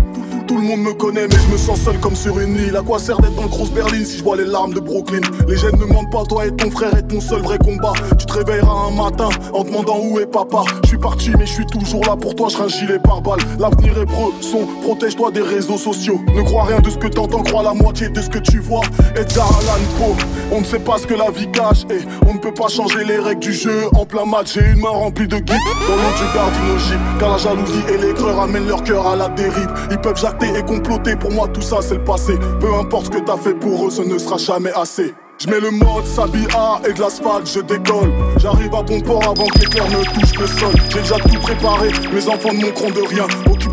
Tout 0.48 0.56
le 0.56 0.62
monde 0.62 0.80
me 0.80 0.94
connaît, 0.94 1.28
mais 1.28 1.36
je 1.36 1.52
me 1.52 1.58
sens 1.58 1.78
seul 1.78 1.98
comme 2.00 2.16
sur 2.16 2.38
une 2.38 2.56
île. 2.56 2.74
À 2.74 2.80
quoi 2.80 2.98
sert 2.98 3.18
d'être 3.20 3.34
dans 3.34 3.46
grosse 3.48 3.70
berline 3.70 4.06
si 4.06 4.16
je 4.16 4.24
vois 4.24 4.34
les 4.34 4.46
larmes 4.46 4.72
de 4.72 4.80
Brooklyn? 4.80 5.20
Les 5.46 5.58
jeunes 5.58 5.78
ne 5.78 5.84
mentent 5.84 6.10
pas, 6.10 6.24
toi 6.24 6.46
et 6.46 6.50
ton 6.52 6.70
frère 6.70 6.96
est 6.96 7.02
ton 7.02 7.20
seul 7.20 7.42
vrai 7.42 7.58
combat. 7.58 7.92
Tu 8.18 8.24
te 8.24 8.32
réveilleras 8.32 8.86
un 8.88 8.90
matin 8.90 9.28
en 9.52 9.62
demandant 9.62 9.98
où 10.02 10.18
est 10.18 10.26
papa. 10.26 10.62
Je 10.84 10.88
suis 10.88 10.98
parti, 10.98 11.32
mais 11.38 11.44
je 11.44 11.52
suis 11.52 11.66
toujours 11.66 12.02
là 12.06 12.16
pour 12.16 12.34
toi. 12.34 12.48
Je 12.48 12.62
un 12.62 12.68
gilet 12.68 12.98
par 12.98 13.20
balle. 13.20 13.40
L'avenir 13.58 13.98
est 13.98 14.06
preux, 14.06 14.32
son, 14.40 14.66
protège-toi 14.82 15.30
des 15.32 15.42
réseaux 15.42 15.76
sociaux. 15.76 16.18
Ne 16.34 16.40
crois 16.40 16.64
rien 16.64 16.80
de 16.80 16.88
ce 16.88 16.96
que 16.96 17.08
t'entends, 17.08 17.42
crois 17.42 17.62
la 17.62 17.74
moitié 17.74 18.08
de 18.08 18.22
ce 18.22 18.30
que 18.30 18.38
tu 18.38 18.58
vois. 18.60 18.80
Edgar 19.16 19.50
Allan 19.60 19.84
Poe, 19.98 20.16
on 20.50 20.60
ne 20.60 20.64
sait 20.64 20.78
pas 20.78 20.96
ce 20.96 21.06
que 21.06 21.14
la 21.14 21.30
vie 21.30 21.50
cache 21.52 21.82
et 21.90 22.00
on 22.26 22.32
ne 22.32 22.38
peut 22.38 22.54
pas 22.54 22.68
changer 22.68 23.04
les 23.04 23.18
règles 23.18 23.40
du 23.40 23.52
jeu 23.52 23.82
en 23.94 24.06
plein 24.06 24.24
match. 24.24 24.54
J'ai 24.54 24.70
une 24.72 24.80
main 24.80 24.88
remplie 24.88 25.28
de 25.28 25.36
guides 25.36 25.56
dans 25.86 25.94
l'eau 25.94 26.16
du 26.16 26.34
gardien 26.34 26.98
car 27.20 27.32
la 27.32 27.36
jalousie 27.36 27.82
et 27.92 27.98
l'aigreur 27.98 28.40
amènent 28.40 28.66
leur 28.66 28.82
cœur 28.82 29.06
à 29.06 29.14
la 29.14 29.28
dérive. 29.28 29.68
Ils 29.90 29.98
peuvent 29.98 30.16
et 30.46 30.62
comploter, 30.62 31.16
pour 31.16 31.32
moi 31.32 31.48
tout 31.48 31.62
ça 31.62 31.78
c'est 31.80 31.94
le 31.94 32.04
passé. 32.04 32.38
Peu 32.60 32.72
importe 32.74 33.06
ce 33.06 33.10
que 33.10 33.24
t'as 33.24 33.36
fait 33.36 33.54
pour 33.54 33.86
eux, 33.86 33.90
ce 33.90 34.02
ne 34.02 34.18
sera 34.18 34.36
jamais 34.36 34.72
assez. 34.72 35.14
Je 35.38 35.48
mets 35.48 35.60
le 35.60 35.70
mode 35.70 36.04
Sabia 36.04 36.80
et 36.88 36.92
de 36.92 37.00
l'asphalte, 37.00 37.48
je 37.48 37.60
décolle. 37.60 38.12
J'arrive 38.38 38.74
à 38.74 38.82
bon 38.82 39.00
port 39.00 39.22
avant 39.22 39.46
que 39.46 39.60
l'éclair 39.60 39.86
ne 39.88 40.02
touche 40.02 40.36
le 40.36 40.46
sol. 40.48 40.74
J'ai 40.88 40.98
déjà 40.98 41.14
tout 41.16 41.38
préparé, 41.40 41.90
mes 42.12 42.28
enfants 42.28 42.52
ne 42.52 42.60
manqueront 42.60 42.90
de 42.90 43.02
rien. 43.02 43.26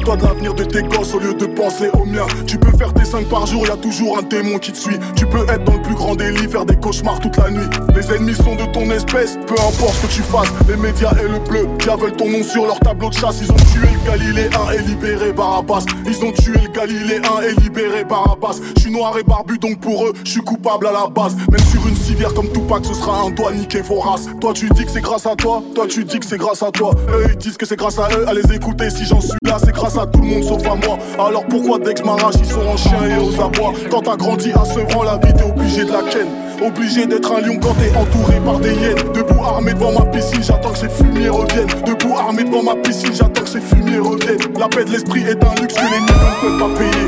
Occupe-toi 0.06 0.18
de 0.18 0.24
l'avenir 0.24 0.54
de 0.54 0.64
tes 0.64 0.84
gosses 0.84 1.14
au 1.14 1.20
lieu 1.20 1.34
de 1.34 1.46
penser 1.46 1.90
au 1.94 2.06
mien. 2.06 2.26
Tu 2.46 2.58
peux 2.58 2.76
faire 2.78 2.94
tes 2.94 3.06
5 3.06 3.28
par 3.28 3.48
jour, 3.48 3.66
y 3.66 3.72
a 3.72 3.78
toujours 3.78 4.20
un 4.20 4.22
démon 4.22 4.60
qui 4.60 4.72
te 4.72 4.78
suit. 4.78 4.98
Tu 5.16 5.26
peux 5.26 5.44
être 5.50 5.64
dans 5.64 5.74
le 5.74 5.82
plus 5.82 5.96
grand 5.96 6.16
délit, 6.16 6.48
faire 6.48 6.66
des 6.66 6.76
cauchemars 6.76 7.20
toute 7.20 7.38
la 7.38 7.50
nuit. 7.50 7.66
Les 7.96 8.14
ennemis 8.14 8.36
sont 8.36 8.56
de 8.56 8.66
ton 8.72 8.90
espèce, 8.92 9.38
peu 9.48 9.54
importe 9.54 9.96
ce 9.96 10.08
que 10.08 10.14
tu 10.14 10.22
fasses. 10.22 10.54
Les 10.68 10.78
médias 10.78 11.12
et 11.14 11.28
le 11.28 11.40
bleu, 11.40 11.68
qui 11.80 11.88
veulent 11.88 12.16
ton 12.16 12.30
nom 12.30 12.44
sur 12.44 12.66
leur 12.66 12.80
tableau 12.80 13.10
de 13.10 13.16
chasse. 13.16 13.40
Ils 13.42 13.52
ont 13.52 13.56
tué 13.56 13.82
le 13.82 14.12
Galiléen 14.12 14.72
et 14.78 14.82
libéré 14.82 15.34
Barabbas. 15.34 15.86
Ils 16.06 16.24
ont 16.24 16.32
tué 16.32 16.54
le 16.54 16.72
Galiléen 16.72 17.42
et 17.42 17.60
libéré 17.62 18.04
Barabbas. 18.04 18.60
Je 18.76 18.82
suis 18.82 18.92
noir 18.92 19.18
et 19.18 19.24
barbu, 19.24 19.58
donc 19.58 19.80
pour 19.80 20.06
eux, 20.06 20.14
je 20.24 20.30
suis 20.30 20.42
coupable 20.42 20.88
à 20.88 20.92
la 20.92 21.08
base. 21.08 21.36
Même 21.50 21.66
sur 21.72 21.88
une 21.88 21.96
civière 21.96 22.34
comme 22.34 22.52
Tupac, 22.52 22.86
ce 22.86 22.94
sera 22.94 23.24
un 23.24 23.32
doigt 23.32 23.52
niqué 23.54 23.82
vorace. 23.82 24.28
Toi, 24.40 24.54
tu 24.54 24.70
dis 24.70 24.86
que 24.86 24.92
c'est 24.92 25.02
grâce 25.02 25.26
à 25.26 25.36
toi, 25.36 25.64
toi, 25.74 25.88
tu 25.88 26.04
dis 26.04 26.20
que 26.20 26.26
c'est 26.26 26.38
grâce 26.38 26.62
à 26.62 26.72
toi. 26.72 26.92
Eux, 27.10 27.28
ils 27.30 27.38
disent 27.38 27.58
que 27.58 27.66
c'est 27.66 27.78
grâce 27.78 27.98
à 27.98 28.08
eux, 28.16 28.26
à 28.28 28.34
les 28.34 28.54
écouter. 28.54 28.90
Si 28.90 29.06
j'en 29.06 29.22
suis 29.22 29.38
là, 29.44 29.58
c'est 29.64 29.72
grâce 29.72 29.95
à 29.98 30.06
tout 30.06 30.22
le 30.22 30.28
monde 30.28 30.44
sauf 30.44 30.66
à 30.66 30.76
moi. 30.76 30.98
Alors 31.18 31.46
pourquoi 31.46 31.80
dès 31.80 31.94
que 31.94 32.04
m'arrache, 32.04 32.36
ils 32.40 32.46
sont 32.46 32.66
en 32.66 32.78
chien 32.78 33.00
et 33.10 33.18
aux 33.22 33.34
abois? 33.42 33.74
Quand 33.90 34.02
t'as 34.02 34.16
grandi 34.16 34.52
à 34.52 34.66
ce 34.66 34.80
rang, 34.94 35.04
la 35.04 35.18
vie 35.18 35.34
t'es 35.34 35.44
obligé 35.44 35.86
de 35.86 35.92
la 35.92 36.04
ken. 36.04 36.28
Obligé 36.66 37.06
d'être 37.06 37.32
un 37.32 37.42
lion 37.42 37.58
quand 37.62 37.74
t'es 37.76 37.92
entouré 37.98 38.40
par 38.46 38.60
des 38.60 38.74
hyènes. 38.74 38.96
Debout 39.14 39.44
armé 39.44 39.74
devant 39.74 39.92
ma 39.92 40.06
piscine, 40.06 40.42
j'attends 40.42 40.72
que 40.72 40.78
ces 40.78 40.90
fumiers 40.90 41.30
reviennent. 41.30 41.68
Debout 41.86 42.16
armé 42.18 42.44
devant 42.44 42.64
ma 42.64 42.76
piscine, 42.76 43.14
j'attends 43.14 43.44
que 43.44 43.50
ces 43.50 43.60
fumiers 43.60 44.00
reviennent. 44.00 44.40
La 44.58 44.68
paix 44.68 44.86
de 44.86 44.92
l'esprit 44.92 45.24
est 45.24 45.44
un 45.44 45.54
luxe 45.62 45.74
que 45.76 45.82
les 45.82 46.00
millions 46.02 46.32
ne 46.32 46.42
peuvent 46.42 46.60
pas 46.60 46.70
payer. 46.80 47.08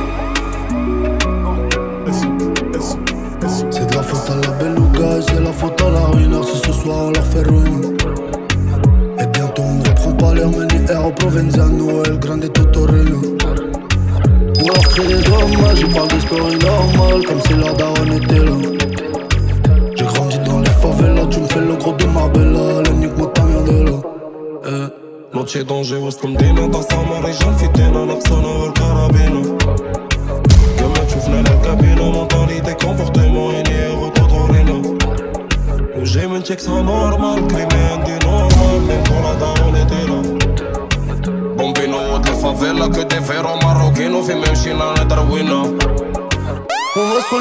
C'est 3.72 3.88
de 3.88 3.96
la 3.96 4.04
faute 4.04 4.30
à 4.30 4.36
la 4.36 4.52
belle 4.58 4.76
gars, 4.94 5.22
c'est 5.28 5.42
la 5.42 5.52
faute 5.54 5.82
à 5.82 5.90
la 5.90 6.06
ruine. 6.08 6.44
Si 6.44 6.58
ce 6.60 6.72
soir 6.74 6.98
on 7.06 7.12
leur 7.12 7.26
fait 7.26 7.44
ruine. 7.44 7.96
Et 9.20 9.26
bientôt 9.28 9.64
on 9.64 9.80
reprend 9.80 10.12
pas 10.12 10.34
l'air, 10.34 10.50
mais 10.50 10.96
au 10.96 11.12
Provenzano, 11.12 12.04
Grande. 12.20 12.57
Créer 14.98 15.10
des 15.10 15.22
dramas, 15.22 15.76
je 15.76 15.86
parle 15.86 16.08
normales, 16.58 17.24
comme 17.28 17.42
si 17.42 17.54
la 17.54 17.72
daronne 17.74 18.14
était 18.14 18.40
là. 18.40 18.52
J'ai 19.96 20.06
grandi 20.06 20.40
dans 20.40 20.60
les 20.60 20.70
favelas, 20.72 21.26
tu 21.30 21.40
me 21.40 21.48
fais 21.48 21.60
le 21.60 21.76
gros 21.76 21.94
de 21.94 22.06
Marbella, 22.06 22.82
l'énigme 22.82 23.32
ta 23.32 23.44
merde 23.44 23.70
là. 23.70 23.92
Eh. 24.66 24.88
Comme 25.32 25.46
dans 25.68 26.82
sa 26.82 26.96
el 28.66 28.74
carabino. 28.74 29.42
Que 30.78 30.84
me 30.84 31.02
tchoufne 31.08 31.44
la 31.44 31.56
cabine, 31.68 32.12
mentalité, 32.12 32.72
comportement, 32.84 33.50
il 33.52 33.72
est 33.72 33.90
rototorino. 33.90 34.98
J'ai 36.02 36.26
mon 36.26 36.42
check, 36.42 36.60
c'est 36.60 36.70
normal, 36.72 37.46
crime 37.50 37.68
normal, 38.24 38.82
même 38.88 39.04
quand 39.08 39.22
la 39.22 39.36
daronne 39.36 39.57
favela 42.58 42.90
que 42.90 43.04
des 43.04 43.22
ferros 43.22 43.60
maroquinos, 43.62 44.26
fait 44.26 44.36
même 44.36 44.56
china, 44.56 44.94
la 44.96 45.06
darwina. 45.06 45.64
On 46.96 47.08
va 47.10 47.22
se 47.22 47.38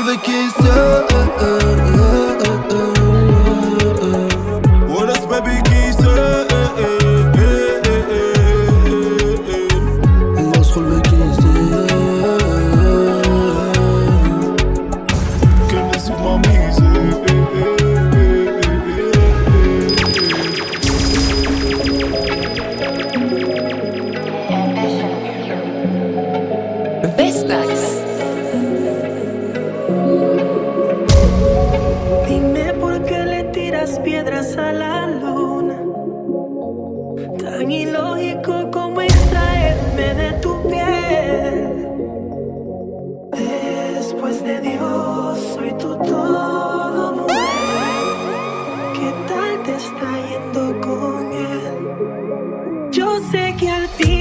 sé 53.20 53.54
que 53.58 53.68
al 53.68 53.88
final 53.88 54.15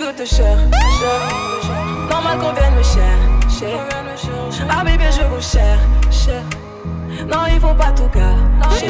Goûte 0.00 0.24
cher, 0.24 0.56
cher. 0.98 1.20
Normal 2.10 2.38
qu'on 2.38 2.52
vienne 2.54 2.74
me 2.74 2.82
chercher. 2.82 3.76
Ah, 4.70 4.82
bébé, 4.82 5.04
je 5.12 5.22
vous 5.26 5.42
cher, 5.42 5.78
cher. 6.10 6.42
Non, 7.28 7.44
ils 7.52 7.60
vont 7.60 7.74
pas 7.74 7.92
tout 7.92 8.08
gâcher. 8.08 8.86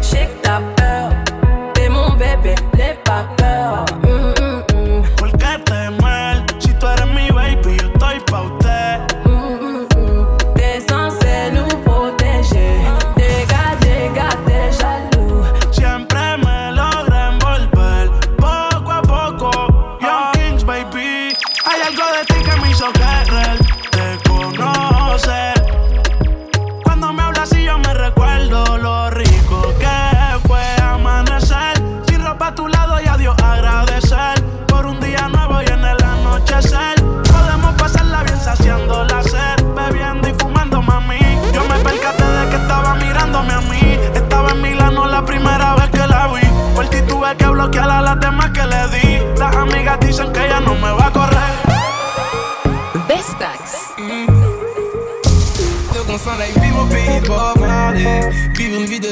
Que 0.00 0.42
t'as 0.42 0.60
peur. 0.76 1.10
Et 1.84 1.88
mon 1.90 2.12
bébé 2.14 2.54
n'est 2.78 2.98
pas 3.04 3.26
peur. 3.36 3.84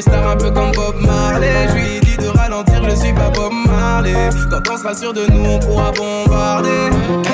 Vivre 0.00 0.14
une 0.14 0.20
vie 0.20 0.20
de 0.20 0.22
star 0.22 0.28
un 0.28 0.36
peu 0.36 0.50
comme 0.50 0.72
Bob 0.72 0.96
Marley. 1.00 1.68
Je 1.68 1.74
lui 1.74 2.00
dit 2.00 2.16
de 2.16 2.28
ralentir, 2.28 2.82
je 2.88 2.94
suis 2.94 3.12
pas 3.12 3.30
Bob 3.30 3.52
Marley. 3.66 4.30
Quand 4.50 4.72
on 4.72 4.76
sera 4.76 4.94
sûr 4.94 5.12
de 5.12 5.26
nous, 5.26 5.44
on 5.44 5.58
pourra 5.58 5.92
bombarder. 5.92 6.68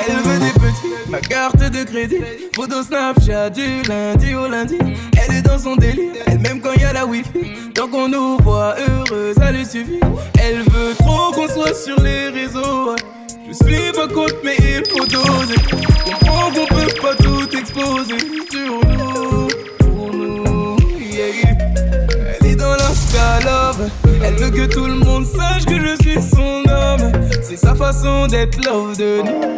Elle 0.07 0.15
veut 0.23 0.39
des 0.39 0.51
petits, 0.51 1.09
ma 1.09 1.19
carte 1.19 1.57
de 1.57 1.83
crédit. 1.83 2.21
Photo 2.55 2.83
Snapchat 2.83 3.51
du 3.51 3.81
lundi 3.87 4.35
au 4.35 4.47
lundi. 4.47 4.77
Elle 5.17 5.37
est 5.37 5.41
dans 5.41 5.59
son 5.59 5.75
délire, 5.75 6.13
elle 6.25 6.39
même 6.39 6.59
quand 6.61 6.73
y 6.73 6.83
a 6.83 6.93
la 6.93 7.05
wifi. 7.05 7.71
Tant 7.73 7.87
qu'on 7.87 8.09
nous 8.09 8.37
voit 8.43 8.75
heureux, 8.77 9.33
ça 9.37 9.51
lui 9.51 9.65
suffit. 9.65 9.99
Elle 10.39 10.61
veut 10.63 10.95
trop 10.99 11.31
qu'on 11.33 11.47
soit 11.47 11.73
sur 11.73 11.99
les 12.01 12.29
réseaux. 12.29 12.95
Je 13.47 13.53
suis 13.53 13.91
pas 13.93 14.07
contre, 14.07 14.35
mais 14.43 14.57
il 14.59 14.83
faut 14.89 15.05
doser. 15.05 15.55
Comprends 16.05 16.51
qu'on 16.51 16.75
peut 16.75 17.01
pas 17.01 17.15
tout 17.15 17.57
exposer. 17.57 18.17
Sur 18.51 18.79
nous, 18.89 19.36
Elle 24.23 24.35
veut 24.35 24.49
que 24.49 24.65
tout 24.65 24.85
le 24.85 24.95
monde 24.95 25.25
sache 25.25 25.65
que 25.65 25.75
je 25.79 25.95
suis 26.01 26.21
son 26.21 26.63
homme. 26.69 27.11
C'est 27.41 27.57
sa 27.57 27.75
façon 27.75 28.27
d'être 28.27 28.57
love 28.65 28.97
de 28.97 29.21
nous. 29.23 29.57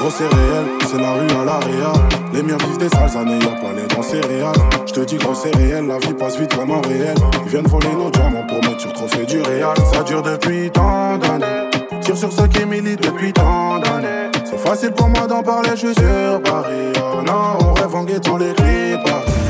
Gros 0.00 0.10
c'est 0.10 0.28
réel, 0.28 0.64
c'est 0.90 0.98
la 0.98 1.12
rue 1.12 1.28
à 1.42 1.44
l'area 1.44 1.92
Les 2.32 2.42
miens 2.42 2.56
vivent 2.56 2.78
des 2.78 2.88
sales 2.88 3.18
années, 3.18 3.38
y'a 3.38 3.50
pas 3.50 3.72
les 3.76 3.86
dents 3.94 4.02
céréales. 4.02 4.54
Je 4.86 4.92
te 4.92 5.00
dis 5.00 5.16
gros 5.16 5.34
c'est 5.34 5.54
réel, 5.54 5.86
la 5.86 5.98
vie 5.98 6.14
passe 6.14 6.38
vite 6.38 6.54
vraiment 6.54 6.80
réel 6.80 7.14
Ils 7.44 7.50
viennent 7.50 7.66
voler 7.66 7.92
nos 7.92 8.10
diamants 8.10 8.46
pour 8.46 8.58
mettre 8.58 8.80
sur 8.80 8.92
trophée 8.94 9.26
du 9.26 9.42
réal 9.42 9.74
Ça 9.92 10.02
dure 10.02 10.22
depuis 10.22 10.70
tant 10.70 11.18
d'années. 11.18 11.68
Tire 12.00 12.16
sur 12.16 12.32
ceux 12.32 12.46
qui 12.46 12.64
militent 12.64 13.02
depuis 13.02 13.32
tant 13.32 13.78
d'années. 13.78 14.30
C'est 14.44 14.58
facile 14.58 14.92
pour 14.92 15.08
moi 15.08 15.26
d'en 15.26 15.42
parler, 15.42 15.70
je 15.72 15.88
suis 15.88 15.94
sur 15.94 16.42
Paris. 16.44 16.92
Non, 17.26 17.58
on 17.60 17.74
rêve 17.74 17.94
en 17.94 18.04
guettant 18.04 18.38
les 18.38 18.54
clips 18.54 19.04
Paris. 19.04 19.40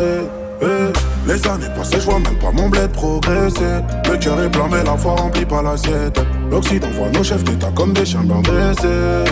Eh, 0.00 0.45
eh. 0.62 0.92
Les 1.26 1.46
années 1.48 1.66
passées, 1.76 1.98
je 2.00 2.04
vois 2.04 2.20
même 2.20 2.38
pas 2.38 2.52
mon 2.52 2.68
bled 2.68 2.92
progresser. 2.92 3.82
Le 4.10 4.16
cœur 4.16 4.40
est 4.40 4.48
plein 4.48 4.68
mais 4.70 4.84
la 4.84 4.96
foi 4.96 5.16
remplit 5.16 5.44
pas 5.44 5.62
l'assiette. 5.62 6.20
L'Occident 6.50 6.88
voit 6.96 7.08
nos 7.10 7.24
chefs 7.24 7.42
d'état 7.44 7.70
comme 7.74 7.92
des 7.92 8.04
chiens 8.04 8.22
dressés 8.24 9.24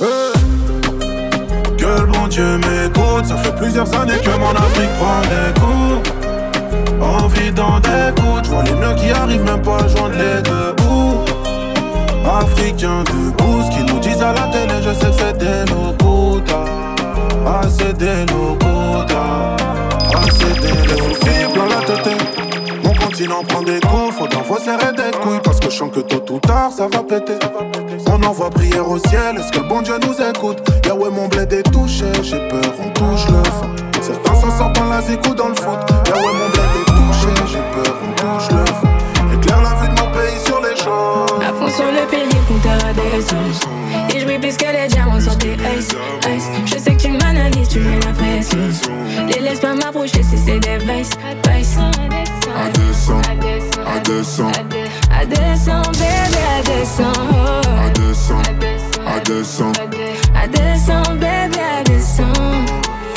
Eh. 0.00 1.76
Que 1.76 2.00
le 2.00 2.06
bon 2.06 2.28
Dieu 2.28 2.58
m'écoute. 2.58 3.26
Ça 3.26 3.36
fait 3.36 3.54
plusieurs 3.56 3.92
années 4.00 4.18
que 4.24 4.30
mon 4.38 4.50
Afrique 4.50 4.90
prend 4.98 5.20
des 5.22 5.60
coups. 5.60 6.10
Envie 7.00 7.50
des 7.50 8.20
coups 8.20 8.44
Je 8.44 8.48
vois 8.50 8.62
les 8.62 8.74
miens 8.74 8.94
qui 8.94 9.10
arrivent 9.10 9.44
même 9.44 9.62
pas 9.62 9.78
à 9.78 9.88
joindre 9.88 10.14
les 10.16 10.40
deux 10.42 10.72
bouts. 10.76 11.24
Africains 12.24 13.02
debout 13.04 13.62
Ce 13.64 13.76
qu'ils 13.76 13.86
nous 13.92 14.00
disent 14.00 14.22
à 14.22 14.32
la 14.32 14.46
télé 14.52 14.74
Je 14.82 14.92
sais 14.94 15.06
que 15.06 15.16
c'est 15.18 15.38
des 15.38 15.72
locutas 15.72 16.01
C'est 17.68 17.96
des 17.96 18.26
locutas 18.32 19.56
Ah 20.14 20.20
c'est 20.38 20.60
des 20.60 20.68
locutas 20.68 21.48
plein 21.52 21.66
la 21.68 21.84
tête. 21.86 22.08
Mon 22.84 22.94
continent 22.94 23.42
prend 23.44 23.62
des 23.62 23.80
coups 23.80 24.02
faut 24.44 24.58
serrer 24.58 24.92
des 24.92 25.16
couilles 25.18 25.40
Parce 25.42 25.60
que 25.60 25.70
je 25.70 25.76
sens 25.76 25.90
que 25.92 26.00
tôt 26.00 26.22
ou 26.34 26.38
tard 26.40 26.70
ça 26.70 26.88
va 26.88 27.02
péter. 27.02 27.38
On 28.06 28.22
envoie 28.22 28.50
prière 28.50 28.88
au 28.88 28.98
ciel 28.98 29.36
Est-ce 29.38 29.52
que 29.52 29.58
le 29.58 29.68
bon 29.68 29.82
Dieu 29.82 29.94
nous 30.06 30.14
écoute? 30.14 30.58
Yahweh 30.86 31.10
mon 31.10 31.28
bled 31.28 31.52
est 31.52 31.62
touché 31.70 32.06
J'ai 32.22 32.48
peur 32.48 32.60
on 32.84 32.90
touche 32.90 33.26
le 33.28 33.42
fond. 33.50 33.70
Certains 34.00 34.34
s'en 34.34 34.58
sortent 34.58 34.76
dans 34.76 34.88
la 34.88 35.00
zéco 35.00 35.34
dans 35.34 35.48
le 35.48 35.54
foot. 35.54 35.78
Yahweh 36.06 36.32
mon 36.38 36.48
bled 36.50 36.70
est 36.80 36.90
touché 36.90 37.52
J'ai 37.52 37.82
peur 37.82 37.94
on 38.06 38.12
touche 38.12 38.50
le 38.50 38.66
fond. 38.66 38.88
Éclaire 39.34 39.62
la 39.62 39.74
vue 39.80 39.88
de 39.88 40.00
mon 40.00 40.10
pays 40.10 40.38
sur 40.44 40.60
les 40.60 40.76
champs 40.76 41.22
péril, 42.10 42.21
à. 43.30 44.14
Et 44.14 44.20
je 44.20 44.24
plus 44.38 44.56
que 44.56 44.64
les 44.72 44.88
diamants 44.88 45.20
sur 45.20 45.36
tes 45.38 45.54
ice, 45.54 45.88
ice. 46.34 46.44
Je 46.66 46.78
sais 46.78 46.94
que 46.94 47.02
tu 47.02 47.10
m'analyses, 47.10 47.68
tu 47.68 47.78
mets 47.80 48.00
la 48.00 48.12
pression. 48.12 48.58
Les 49.28 49.40
laisse 49.40 49.60
pas 49.60 49.74
m'approcher 49.74 50.22
si 50.22 50.36
c'est 50.38 50.58
des 50.60 50.78
vices, 50.78 51.10
vices. 51.48 51.76
À 52.54 52.68
200, 52.70 53.20
à 53.86 53.98
200, 54.00 54.50
À 55.10 55.24
200, 55.24 55.82
bébé, 55.92 56.42
à 56.50 56.62
200. 56.64 57.02
à 57.84 57.90
200, 57.90 58.34
à 59.06 59.20
200 59.20 59.72
À 60.34 60.46
200, 60.48 61.14
bébé, 61.14 61.60
à 61.60 61.82
200. 61.84 62.24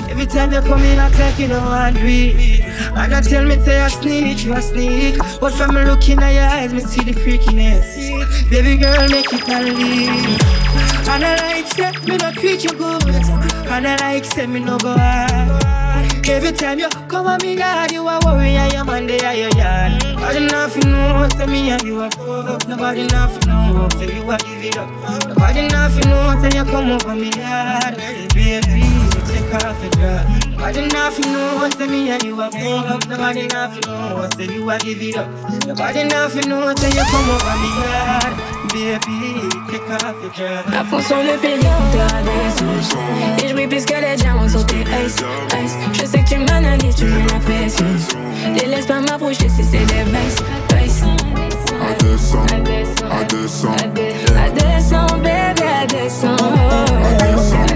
Every 0.10 0.28
time 0.28 0.54
you 0.54 0.62
come 0.62 0.82
in, 0.84 0.98
I 1.00 1.10
like 1.20 1.38
you 1.38 1.48
know 1.48 1.60
I 1.60 1.92
do 1.92 2.00
it. 2.06 2.64
I 2.96 3.08
gotta 3.10 3.28
tell 3.30 3.44
me 3.46 3.58
say 3.66 3.82
I 3.82 3.90
sneak, 3.90 4.46
you 4.46 4.54
a 4.54 4.62
sneak. 4.62 5.18
But 5.42 5.52
from 5.54 5.76
me 5.76 5.84
looking 5.84 6.20
at 6.24 6.34
your 6.34 6.44
eyes, 6.46 6.72
me 6.74 6.80
see 6.80 7.04
the 7.04 7.12
freakiness. 7.12 7.84
Baby 8.50 8.78
girl, 8.78 9.08
make 9.10 9.32
it 9.34 9.48
a 9.50 9.60
leave. 9.64 10.40
And 11.08 11.24
I 11.24 11.36
like 11.38 11.68
say 11.74 11.92
me 12.08 12.18
no 12.18 12.32
treat 12.32 12.64
you 12.64 12.72
good. 12.72 13.04
And 13.06 13.88
I 13.88 13.96
like 13.98 14.26
say 14.26 14.48
me 14.48 14.60
no 14.60 14.78
go 14.78 14.94
hard. 14.98 16.28
Every 16.28 16.52
time 16.52 16.80
you 16.80 16.90
come 17.08 17.28
on 17.28 17.40
me 17.42 17.58
yard, 17.58 17.92
you 17.92 18.08
a 18.08 18.20
worry 18.26 18.54
your 18.54 18.84
man 18.86 19.08
they 19.08 19.20
are 19.20 19.36
your 19.36 19.50
yard. 19.58 20.04
You 20.04 20.48
nothing 20.48 20.92
know, 20.92 21.28
say 21.38 21.46
me 21.46 21.70
and 21.70 21.84
you 21.84 22.02
are 22.02 22.06
up. 22.08 22.68
Nobody 22.68 23.06
nothing 23.08 23.48
know, 23.48 23.88
say 23.98 24.16
you 24.16 24.30
are 24.30 24.38
give 24.38 24.64
it 24.64 24.78
up. 24.78 24.90
Nobody 25.28 25.68
nothing 25.68 26.10
know, 26.10 26.40
say 26.42 26.58
you 26.58 26.66
come 26.66 26.92
over 26.92 27.16
me 27.16 27.30
yard. 27.32 27.96
Baby, 28.34 28.82
dress. 29.60 30.26
Nobody 30.50 30.88
know, 30.88 31.70
say 31.78 31.88
me 31.88 32.10
and 32.10 32.24
you 32.24 32.40
are 32.42 32.48
up. 32.48 32.54
Nobody 33.08 33.48
nothing 33.48 33.82
know, 33.86 34.28
say 34.36 34.48
you 34.54 34.70
are 34.70 34.80
give 34.80 35.02
it 35.02 35.16
up. 35.18 35.28
Nobody 35.68 36.04
nothing 36.06 36.50
know, 36.50 36.74
say 36.76 36.90
you 36.90 37.04
come 37.12 37.30
over 37.30 37.56
me 37.62 37.70
yard. 37.84 38.34
Baby, 38.74 39.20
take 39.72 39.90
off 39.90 40.16
your 40.22 40.32
dress. 40.32 40.66
À 40.74 40.84
fond 40.84 41.02
sur 41.02 41.18
le 41.18 41.34
à 41.34 41.38
des. 41.38 41.60
Et 43.44 43.48
je 43.50 43.54
brille 43.54 43.68
plus 43.68 43.86
que 43.86 43.94
les 43.94 44.16
diamants 44.18 44.50
sur 44.50 44.66
tes 44.66 44.82
ice, 44.82 45.18
ice. 45.64 45.76
Je 45.94 46.06
sais 46.06 46.22
que 46.24 46.30
tu 46.30 46.38
m'analyses, 46.40 46.96
tu 46.96 47.06
mets 47.06 47.26
la 47.32 47.40
pression. 47.40 47.86
Les 48.56 48.66
laisse 48.68 48.86
pas 48.86 49.00
m'approcher 49.00 49.48
si 49.50 49.64
c'est 49.64 49.86
des 49.86 50.04
vices, 50.04 50.44
vices. 50.76 51.04
À 51.82 51.94
descend, 52.04 52.52
à 53.12 53.24
descend, 53.26 53.76
À 54.36 54.50
descend, 54.50 55.22
bébé, 55.22 55.64
à 55.82 55.84
descend. 55.86 56.42
à 56.42 56.44
descend. 57.24 57.70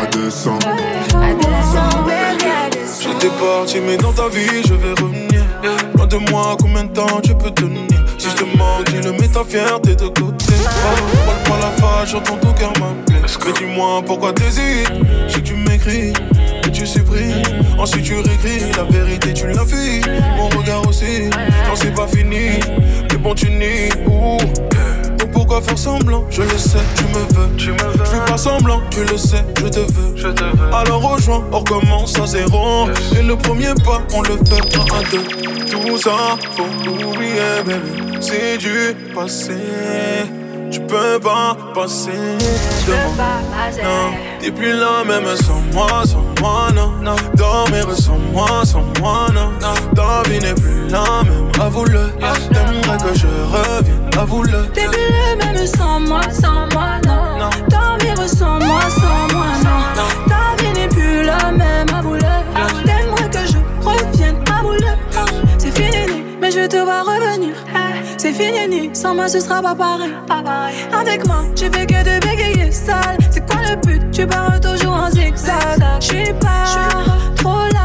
À 0.00 0.06
descend, 0.06 0.58
bébé, 0.60 2.50
à 2.50 2.70
descend. 2.70 3.12
J'étais 3.20 3.34
parti, 3.34 3.80
mais 3.80 3.96
dans 3.96 4.12
ta 4.12 4.28
vie, 4.28 4.62
je 4.66 4.74
vais 4.74 4.90
revenir. 4.90 5.44
Loin 5.96 6.06
de 6.06 6.16
moi, 6.30 6.56
combien 6.60 6.84
de 6.84 6.92
temps 6.92 7.20
tu 7.22 7.34
peux 7.34 7.50
tenir? 7.50 7.88
Si 8.16 8.28
je 8.30 8.36
te 8.36 8.44
manque, 8.56 8.84
dis-le, 8.90 9.12
mets 9.12 9.28
ta 9.28 9.44
fierté 9.44 9.96
de 9.96 10.06
côté. 10.06 10.54
Parle 11.24 11.42
pas 11.44 11.66
la 11.66 11.70
face, 11.82 12.10
j'entends 12.10 12.36
ton 12.36 12.52
cœur 12.52 12.72
m'appeler. 12.78 13.18
Mais 13.20 13.52
dis-moi 13.52 14.02
pourquoi 14.06 14.32
t'hésites? 14.32 14.88
Que 15.34 15.40
tu 15.40 15.54
m'écris, 15.54 16.12
que 16.62 16.68
tu 16.68 16.86
supprimes. 16.86 17.42
Ensuite 17.78 18.04
tu 18.04 18.14
réécris, 18.14 18.70
la 18.76 18.84
vérité 18.84 19.32
tu 19.32 19.48
l'as 19.48 19.66
fui. 19.66 20.00
Mon 20.36 20.48
regard 20.48 20.86
aussi, 20.88 21.28
non 21.30 21.74
c'est 21.74 21.94
pas 21.94 22.06
fini. 22.06 22.60
Mais 23.10 23.16
bon, 23.18 23.34
tu 23.34 23.50
nies. 23.50 23.90
ouh. 24.06 24.38
Pourquoi 25.48 25.66
faire 25.66 25.78
semblant? 25.78 26.26
Je 26.28 26.42
le 26.42 26.58
sais, 26.58 26.78
tu 26.94 27.04
me 27.04 27.20
veux. 27.34 27.56
Tu 27.56 27.72
me 27.72 27.78
veux. 27.78 28.04
Je 28.04 28.10
fais 28.10 28.24
pas 28.30 28.36
semblant, 28.36 28.82
tu 28.90 29.02
le 29.02 29.16
sais, 29.16 29.42
je 29.56 29.68
te 29.68 29.78
veux. 29.78 30.14
Je 30.14 30.28
te 30.28 30.44
veux. 30.44 30.74
Alors 30.74 31.00
rejoins, 31.00 31.42
on 31.50 31.60
recommence 31.60 32.18
à 32.18 32.26
zéro. 32.26 32.86
Et 33.18 33.22
le 33.22 33.34
premier 33.34 33.72
pas, 33.82 34.02
on 34.12 34.20
le 34.20 34.36
fait 34.44 34.76
un 34.76 34.94
à 34.94 35.02
deux. 35.10 35.24
Tout 35.64 35.96
ça, 35.96 36.36
faut 36.54 36.66
oublier, 37.08 37.62
bébé. 37.64 38.18
C'est 38.20 38.58
du 38.58 38.94
passé. 39.14 39.54
Tu 40.70 40.80
peux 40.80 41.18
pas 41.18 41.56
passer 41.74 42.10
de 42.10 42.92
moi. 42.92 43.24
Non, 43.82 44.12
t'es 44.38 44.50
plus 44.50 44.72
là 44.78 45.02
même 45.06 45.34
sans 45.34 45.62
moi, 45.72 46.02
sans 46.04 46.24
moi, 46.42 46.68
non. 46.74 46.92
non. 47.02 47.16
Dormir 47.36 47.86
sans 47.96 48.18
moi, 48.34 48.48
sans 48.64 48.84
moi, 49.00 49.28
non. 49.32 49.50
Ta 49.94 50.28
vie 50.28 50.40
n'est 50.40 50.52
plus 50.52 50.88
la 50.90 51.22
même, 51.24 51.48
avoue-le. 51.58 52.10
T'aimerais 52.52 52.98
que 52.98 53.18
je 53.18 53.26
revienne, 53.26 54.07
avoue-le. 54.18 54.66
T'es 54.74 54.86
plus 54.86 54.98
le 54.98 55.44
même 55.44 55.66
sans 55.66 56.00
moi, 56.00 56.20
sans 56.30 56.66
moi, 56.74 57.00
non. 57.06 57.50
Dormir 57.68 58.16
sans 58.26 58.58
moi, 58.58 58.80
sans 58.90 59.34
moi, 59.34 59.46
non. 59.96 60.10
Ta 60.28 60.62
vie 60.62 60.72
n'est 60.72 60.88
plus 60.88 61.24
la 61.24 61.52
même, 61.52 61.86
avoue-le. 61.96 62.20
T'aimerais 62.84 63.30
que 63.30 63.46
je 63.46 63.58
revienne, 63.86 64.36
avoue-le. 64.58 64.92
C'est 65.58 65.70
fini, 65.70 66.24
mais 66.40 66.50
je 66.50 66.66
te 66.66 66.76
vois 66.76 67.02
revenir. 67.02 67.54
C'est 68.16 68.32
fini, 68.32 68.90
sans 68.92 69.14
moi 69.14 69.28
ce 69.28 69.40
sera 69.40 69.62
pas 69.62 69.74
pareil. 69.76 70.12
Avec 70.92 71.26
moi, 71.26 71.44
tu 71.54 71.70
fais 71.70 71.86
que 71.86 72.02
de 72.02 72.26
bégayer 72.26 72.72
sale. 72.72 73.18
C'est 73.30 73.46
quoi 73.46 73.60
le 73.62 73.76
but? 73.76 74.10
Tu 74.10 74.26
pars 74.26 74.58
toujours 74.60 74.94
en 74.94 75.10
zigzag. 75.10 75.80
J'suis 76.00 76.32
pas 76.40 76.64
trop 77.36 77.68
là, 77.72 77.77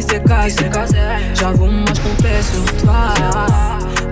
qui. 0.00 0.04
J'avoue, 1.34 1.66
moi 1.66 1.84
je 1.94 2.00
comptais 2.00 2.42
sur 2.42 2.64
toi. 2.84 3.14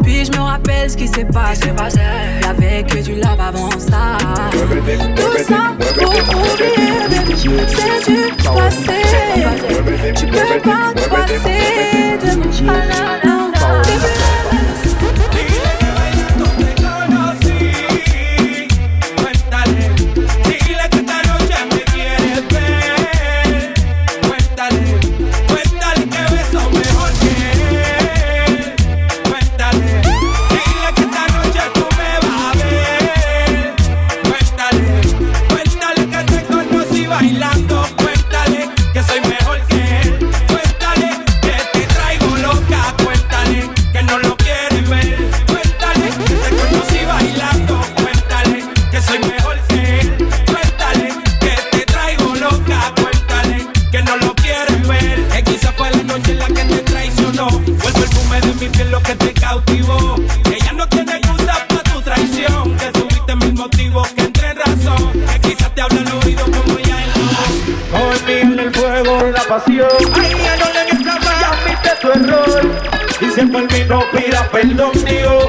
Puis 0.03 0.25
je 0.27 0.33
me 0.33 0.43
rappelle 0.43 0.91
ce 0.91 0.97
qui 0.97 1.09
s'est 1.09 1.25
passé. 1.25 1.71
Y'avait 2.43 2.85
que 2.85 2.99
du 2.99 3.15
love 3.17 3.41
avant 3.41 3.71
ça. 3.71 4.17
Tout 5.17 5.39
ça 5.43 5.75
pour 5.99 6.11
oublier. 6.11 6.93
C'est 7.69 8.11
du 8.11 8.33
passé. 8.45 9.03
Tu 10.15 10.27
peux 10.27 10.61
pas 10.63 10.93
te 10.95 11.09
passer 11.09 12.19
de 12.23 12.63
moi. 12.65 12.75
Pasión. 69.53 69.89
Ay, 70.15 70.35
ya 70.43 70.57
no 70.57 70.73
le 70.73 70.79
admite 70.81 71.91
tu 72.01 72.09
error. 72.11 72.71
Y 73.21 73.31
si 73.31 73.47
por 73.47 73.63
mí 73.71 73.85
no 73.87 74.01
pida 74.11 74.49
perdón, 74.51 74.93
Dios. 75.05 75.42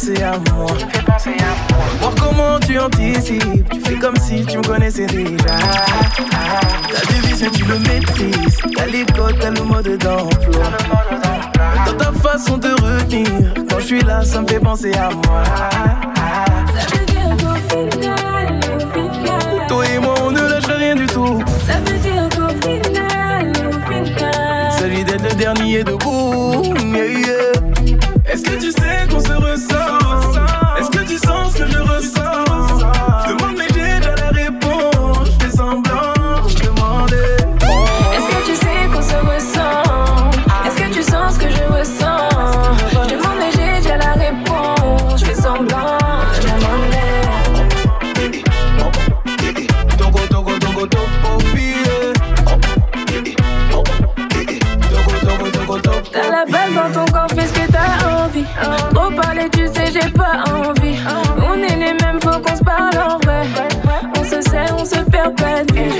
penser 0.00 0.22
à 0.22 0.38
moi. 0.52 0.72
Voir 2.00 2.14
comment 2.18 2.58
tu 2.60 2.78
anticipes, 2.78 3.68
tu 3.70 3.80
fais 3.80 3.96
comme 3.96 4.16
si 4.16 4.44
tu 4.46 4.58
me 4.58 4.62
connaissais 4.62 5.06
déjà. 5.06 5.56
Ta 6.90 7.12
devise, 7.12 7.50
tu 7.52 7.64
le 7.64 7.78
maîtrises. 7.80 8.58
T'as 8.76 8.86
les 8.86 9.04
codes, 9.04 9.38
t'as 9.40 9.50
le 9.50 9.62
mode 9.62 9.98
d'emploi. 9.98 10.64
Dans 11.86 11.96
ta 11.96 12.12
façon 12.12 12.56
de 12.56 12.70
retenir, 12.70 13.52
quand 13.68 13.80
je 13.80 13.84
suis 13.84 14.02
là, 14.02 14.24
ça 14.24 14.40
me 14.40 14.46
fait 14.46 14.60
penser 14.60 14.92
à 14.94 15.10
moi. 15.10 15.42
Ça 16.74 16.96
veut 16.96 17.06
dire 17.06 17.36
qu'au 17.36 17.54
final, 17.68 18.60
au 18.64 18.78
final, 18.94 19.66
toi 19.68 19.84
et 19.86 19.98
moi, 19.98 20.14
on 20.22 20.30
ne 20.30 20.40
lâche 20.40 20.66
rien 20.66 20.94
du 20.94 21.06
tout. 21.06 21.42
Ça 21.66 21.74
veut 21.84 21.98
dire 21.98 22.28
qu'au 22.30 22.48
final, 22.66 23.52
au 23.68 23.92
final, 23.92 24.72
celui 24.78 25.04
d'être 25.04 25.22
le 25.22 25.34
dernier 25.34 25.84
debout. 25.84 26.62
Yeah. 26.94 27.50
Est-ce 28.32 28.42
que 28.42 28.60
tu 28.60 28.70
sais 28.70 29.08
qu'on 29.10 29.18
se 29.18 29.29
burning 65.40 65.99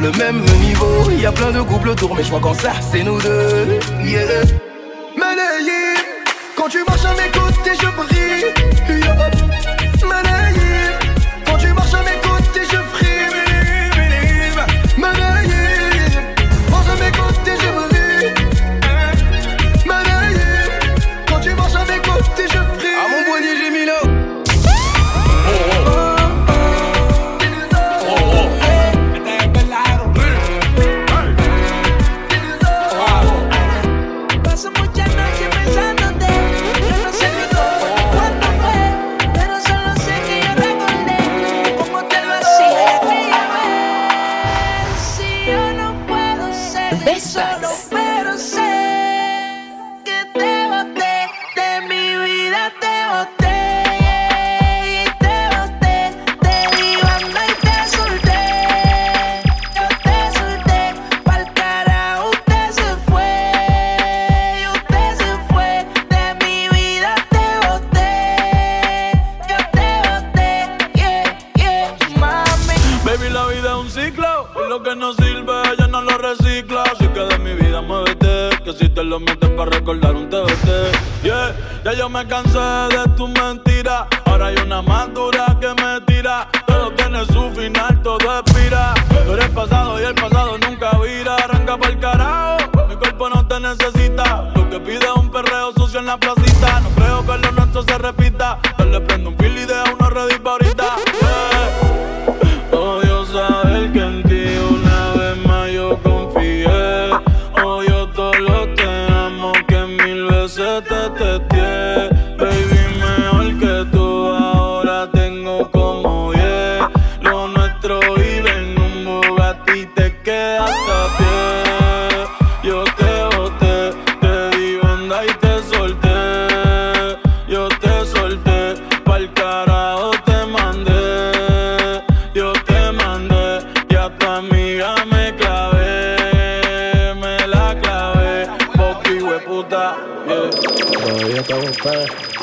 le 0.00 0.10
même 0.12 0.40
niveau. 0.60 1.10
Y 1.10 1.26
a 1.26 1.32
plein 1.32 1.52
de 1.52 1.62
couples 1.62 1.90
autour, 1.90 2.14
mais 2.14 2.22
je 2.22 2.28
crois 2.28 2.40
qu'en 2.40 2.54
ça, 2.54 2.72
c'est 2.90 3.02
nous 3.02 3.20
deux. 3.20 3.78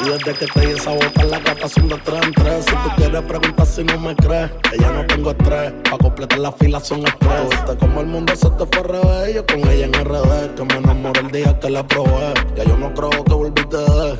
Y 0.03 0.09
desde 0.09 0.33
que 0.33 0.45
te 0.47 0.59
di 0.61 0.71
esa 0.73 0.91
bota, 0.91 1.23
la 1.23 1.39
gata 1.39 1.67
son 1.67 1.87
de 1.87 1.97
tres 1.97 2.23
en 2.23 2.33
tres. 2.33 2.65
Si 2.65 2.71
tú 2.71 2.89
quieres 2.97 3.21
preguntar 3.21 3.65
si 3.65 3.83
no 3.83 3.99
me 3.99 4.15
crees, 4.15 4.51
que 4.69 4.77
ya 4.79 4.91
no 4.91 5.05
tengo 5.05 5.31
estrés. 5.31 5.73
Pa' 5.89 5.97
completar 5.97 6.39
la 6.39 6.51
fila 6.51 6.79
son 6.79 7.05
estrés. 7.05 7.49
Viste 7.49 7.77
como 7.77 8.01
el 8.01 8.07
mundo 8.07 8.35
se 8.35 8.49
te 8.49 8.65
fue 8.65 8.83
revés, 8.83 9.35
yo 9.35 9.45
con 9.45 9.59
ella 9.69 9.85
en 9.85 9.93
RD. 9.93 10.55
Que 10.55 10.63
me 10.65 10.75
enamoré 10.75 11.21
el 11.21 11.31
día 11.31 11.59
que 11.59 11.69
la 11.69 11.85
probé. 11.85 12.33
Ya 12.55 12.63
yo 12.63 12.77
no 12.77 12.93
creo 12.93 13.23
que 13.23 13.33
volviste 13.33 13.77
de 13.77 14.17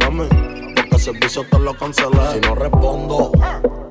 Mami, 0.00 0.28
porque 0.76 0.94
el 0.94 1.00
servicio 1.00 1.46
te 1.50 1.58
lo 1.58 1.74
cancelé. 1.74 2.32
Si 2.34 2.40
no 2.40 2.54
respondo, 2.54 3.32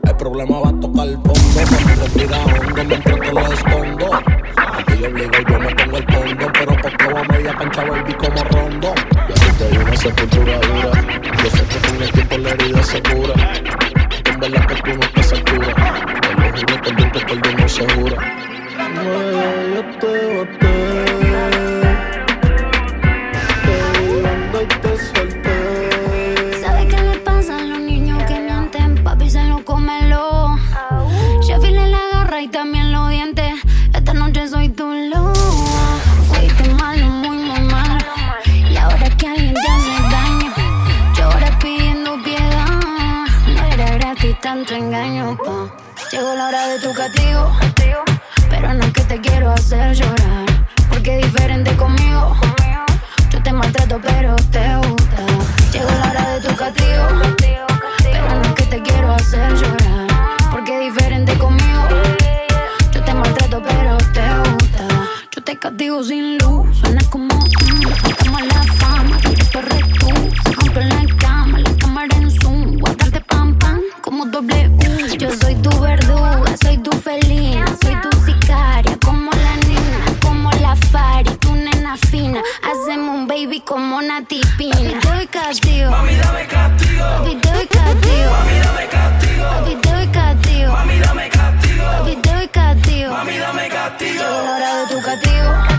el 0.04 0.16
problema 0.18 0.60
va 0.60 0.70
a 0.70 0.80
tocar 0.80 1.08
el 1.08 1.16
fondo. 1.16 1.34
Cuando 1.54 2.04
te 2.04 2.20
tira 2.20 2.38
hondo, 2.46 2.84
mientras 2.84 3.20
te 3.20 3.34
lo 3.34 3.54
escondo. 3.54 4.10
Aquí 4.78 4.98
yo 5.00 5.08
obligo 5.08 5.32
y 5.40 5.52
yo 5.52 5.60
me 5.60 5.76
pongo 5.76 5.98
el 5.98 6.06
fondo. 6.14 6.52
Pero 6.54 6.76
porque 6.82 7.08
va 7.14 7.24
media 7.24 7.54
pancha 7.54 7.84
baby 7.84 8.14
como 8.14 8.44
rondo. 8.44 8.94
Y 9.30 9.32
así 9.34 9.52
te 9.58 9.70
di 9.70 9.78
una 9.78 9.96
sepultura 9.96 10.60
dura. 10.60 10.92
Yo 11.44 11.50
sé 11.50 11.64
que 11.66 11.88
con 11.88 12.02
el 12.02 12.12
tiempo 12.12 12.38
la 12.38 12.50
herida 12.50 12.84
se 12.84 13.02
cura. 13.04 13.34
En 14.26 14.40
verdad 14.40 14.66
que 14.68 14.76
tú 14.76 14.98
no 14.98 15.04
estás 15.04 15.34
altura. 15.34 15.74
Te 16.22 16.34
lo 16.34 16.52
juro, 16.52 16.82
también 16.82 17.12
que 17.12 17.34
el 17.34 17.58
no 17.58 17.70
se 17.70 17.94
jura. 17.94 18.18
No, 18.96 19.76
yo 19.76 19.82
te 20.00 20.36
boté. 20.36 20.74
¿Sabe 26.62 26.88
engaño, 44.72 45.38
pa. 45.38 45.76
Llegó 46.12 46.34
la 46.36 46.48
hora 46.48 46.68
de 46.68 46.80
tu 46.80 46.94
castigo. 46.94 47.52
Pero 48.50 48.74
no 48.74 48.86
es 48.86 48.94
que 48.94 49.02
te 49.04 49.20
quiero 49.20 49.52
hacer 49.52 49.94
llorar. 49.94 50.46
Porque 50.90 51.20
es 51.20 51.26
diferente 51.26 51.76
conmigo. 51.76 52.36
Yo 53.30 53.44
te 53.44 53.52
maltrato, 53.52 54.00
pero 54.02 54.36
te 54.52 54.76
gusta. 54.78 55.26
Llegó 55.74 55.90
la 55.90 56.10
hora 56.12 56.30
de 56.30 56.48
tu 56.48 56.56
castigo. 56.56 57.08
Pero 58.04 58.36
no 58.36 58.42
es 58.42 58.54
que 58.54 58.64
te 58.64 58.82
quiero 58.82 59.14
hacer 59.14 59.54
llorar. 59.54 60.08
Porque 60.52 60.88
es 60.88 60.94
diferente 60.94 61.38
conmigo. 61.38 61.84
Yo 62.92 63.04
te 63.04 63.14
maltrato, 63.14 63.62
pero 63.62 63.98
te 63.98 64.50
gusta. 64.50 64.88
Yo 65.36 65.44
te 65.44 65.58
castigo 65.60 66.04
sin 66.04 66.38
luz. 66.38 66.78
Suena 66.78 67.02
como. 67.10 67.36
Mm, 67.36 68.48
la 68.48 68.64
fama. 68.80 69.18
Y 69.30 69.36
te 69.36 69.44
tú. 70.00 70.08
Se 70.46 70.52
rompe 70.54 70.86
la 70.86 71.18
cama. 71.18 71.33
Como 74.14 74.28
doble 74.28 74.70
U. 74.70 75.18
Yo 75.18 75.32
soy 75.42 75.56
tu 75.56 75.72
verduga. 75.80 76.44
Soy 76.62 76.78
tu 76.78 76.92
felina. 76.92 77.66
Soy 77.82 77.96
tu 78.00 78.12
sicaria. 78.24 78.96
Como 79.04 79.32
la 79.32 79.56
nena. 79.68 80.06
Como 80.22 80.52
la 80.62 80.76
Fari. 80.76 81.32
Tu 81.38 81.56
nena 81.56 81.98
fina. 81.98 82.40
Hacemos 82.62 83.16
un 83.16 83.26
baby 83.26 83.62
como 83.62 83.98
una 83.98 84.24
tipina. 84.24 84.76
Papi, 84.76 85.00
te 85.02 85.10
doy 85.10 85.26
castigo. 85.26 85.90
Mami, 85.90 86.16
dame 86.16 86.46
castigo. 86.46 87.04
Papi, 87.04 87.36
te 87.38 87.50
doy 87.50 87.66
castigo. 87.66 88.32
Mami, 88.38 88.60
dame 88.60 88.88
castigo. 88.88 89.44
Papi, 89.50 89.76
te 89.82 89.90
doy 89.90 90.08
castigo. 90.08 90.72
Mami, 90.74 91.00
dame 91.00 91.30
castigo. 91.30 91.84
Papi, 91.84 92.16
te 92.16 92.30
doy 92.30 92.48
castigo. 92.50 93.12
Mami, 93.14 93.38
dame 93.40 93.68
castigo. 93.70 94.14
Llegó 94.14 94.44
la 94.44 94.56
hora 94.56 94.76
de 94.76 94.94
tu 94.94 95.02
castigo. 95.02 95.73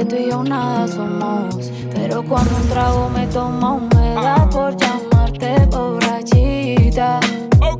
Que 0.00 0.06
tú 0.06 0.16
y 0.16 0.30
yo 0.30 0.42
nada 0.42 0.88
somos. 0.88 1.70
Pero 1.94 2.22
cuando 2.22 2.56
un 2.56 2.68
trago 2.68 3.10
me 3.10 3.26
toma, 3.26 3.78
me 3.94 4.14
da 4.14 4.48
por 4.48 4.74
llamarte 4.76 5.66
borrachita. 5.66 7.20
Pa' 7.58 7.74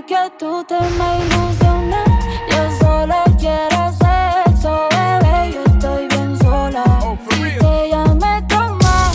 porque 0.00 0.32
tú 0.38 0.64
te 0.64 0.74
me 0.74 1.18
ilusionas. 1.18 2.08
Yo 2.48 3.36
quiero 3.38 3.92
sexo, 3.92 4.88
bebé. 4.90 5.52
Yo 5.52 5.64
estoy 5.64 6.08
bien 6.08 6.36
sola. 6.38 6.84
Oh, 7.02 7.18
si 7.30 7.58
te 7.58 7.88
llamé 7.90 8.42
tu 8.48 8.56
mamá, 8.56 9.12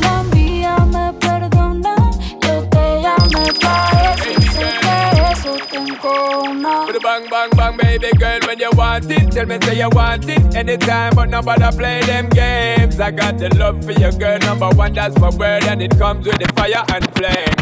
la 0.00 0.22
mía 0.34 0.76
me 0.86 1.12
perdona. 1.14 1.94
Yo 2.40 2.66
te 2.68 3.02
llamé 3.02 3.52
para 3.60 4.14
eso 4.14 4.30
y 4.30 4.42
sé 4.42 4.66
que 4.80 5.32
eso 5.32 5.56
te 5.70 5.76
encona. 5.76 6.86
Bang, 7.02 7.28
bang, 7.28 7.50
bang, 7.56 7.76
baby 7.76 8.10
girl, 8.18 8.40
when 8.46 8.58
you 8.58 8.70
want 8.76 9.10
it, 9.10 9.30
tell 9.32 9.44
me 9.44 9.58
say 9.62 9.76
you 9.76 9.88
want 9.90 10.28
it 10.28 10.54
anytime, 10.54 11.14
but 11.14 11.28
nobody 11.28 11.76
play 11.76 12.00
them 12.02 12.28
games. 12.28 13.00
I 13.00 13.10
got 13.10 13.38
the 13.38 13.48
love 13.56 13.84
for 13.84 13.92
your 13.92 14.12
girl, 14.12 14.38
number 14.38 14.68
one, 14.70 14.94
that's 14.94 15.18
my 15.18 15.30
word, 15.30 15.64
and 15.64 15.82
it 15.82 15.98
comes 15.98 16.26
with 16.26 16.38
the 16.38 16.50
fire 16.54 16.84
and 16.94 17.10
flame. 17.16 17.61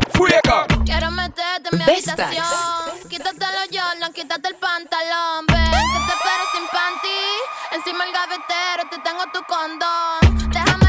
Quiero 0.85 1.11
meterte 1.13 1.71
en 1.73 1.79
mi 1.79 1.85
habitación. 1.85 2.45
Quítate 3.09 3.39
los 3.39 3.69
Jordan, 3.73 4.13
quítate 4.13 4.49
el 4.49 4.55
pantalón. 4.57 5.47
Ven, 5.47 5.71
que 5.71 5.99
te 6.07 6.13
espero 6.13 6.45
sin 6.53 6.67
panty. 6.69 7.09
Encima 7.73 8.05
el 8.05 8.13
gavetero, 8.13 8.89
te 8.91 8.99
tengo 8.99 9.25
tu 9.33 9.43
condón. 9.45 10.51
Déjamelo 10.51 10.80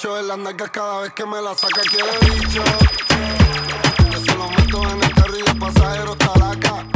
Echo 0.00 0.18
en 0.18 0.28
las 0.28 0.38
nalgas 0.38 0.70
cada 0.70 1.02
vez 1.02 1.12
que 1.12 1.26
me 1.26 1.42
la 1.42 1.54
saca, 1.54 1.82
quiere 1.82 2.08
bicho. 2.34 2.62
Yo 4.10 4.18
se 4.18 4.34
lo 4.34 4.48
meto 4.48 4.82
en 4.88 5.02
el 5.02 5.14
carril 5.14 5.44
de 5.44 5.54
pasajeros 5.56 6.16
talaca. 6.16 6.86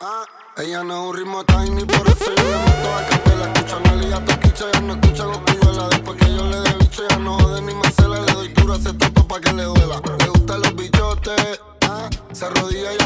Ah, 0.00 0.24
ella 0.56 0.82
no 0.82 0.94
es 0.94 1.10
un 1.10 1.16
ritmo 1.16 1.44
tiny, 1.44 1.84
por 1.84 2.08
eso 2.08 2.34
yo 2.34 2.42
le 2.42 2.58
meto 2.58 2.92
a 2.92 3.06
capela. 3.06 3.52
Escuchan 3.52 3.86
a 3.86 3.94
Lía 3.94 4.24
Toquicha, 4.24 4.64
ya 4.72 4.80
no 4.80 4.94
escuchan 4.94 5.28
Oscuyuela. 5.28 5.88
Después 5.90 6.18
que 6.18 6.34
yo 6.34 6.46
le 6.48 6.56
dé 6.56 6.74
bicho, 6.80 7.02
ya 7.08 7.18
no 7.18 7.38
jode 7.38 7.62
ni 7.62 7.74
Marcela. 7.74 8.20
Le 8.20 8.32
doy 8.32 8.48
duro 8.48 8.72
a 8.72 8.76
ese 8.78 8.92
toto 8.94 9.28
pa' 9.28 9.40
que 9.40 9.52
le 9.52 9.62
duela. 9.62 10.02
Le 10.18 10.26
gustan 10.26 10.60
los 10.60 10.74
bichotes. 10.74 11.60
Ah, 11.82 12.10
se 12.32 12.44
arrodilla 12.46 12.94
y 12.94 12.98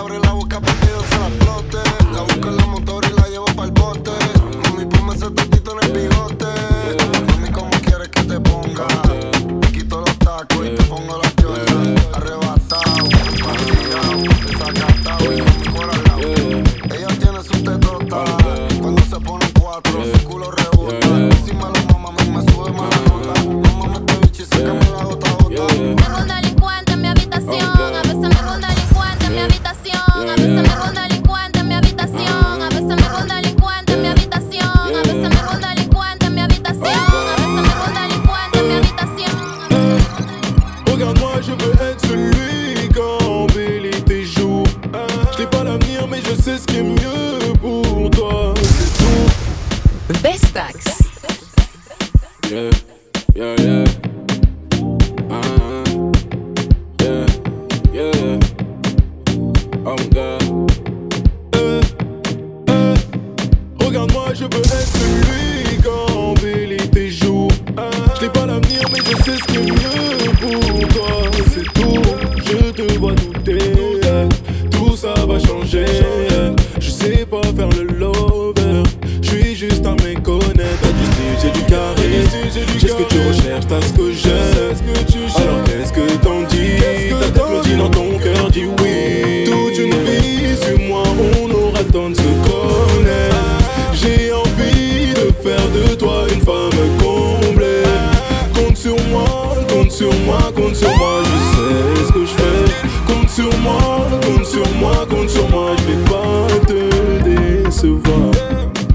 compte 100.62 100.76
sur 100.76 100.96
moi, 100.96 101.22
je 101.24 101.56
sais 101.56 102.06
ce 102.06 102.12
que 102.12 102.20
je 102.20 102.32
fais. 102.32 103.12
Compte 103.12 103.30
sur 103.30 103.58
moi, 103.60 104.06
compte 104.22 104.46
sur 104.46 104.74
moi, 104.76 105.06
compte 105.08 105.30
sur 105.30 105.48
moi, 105.48 105.70
je 105.78 105.92
vais 105.92 106.04
pas 106.04 106.46
te 106.66 107.64
décevoir. 107.64 108.30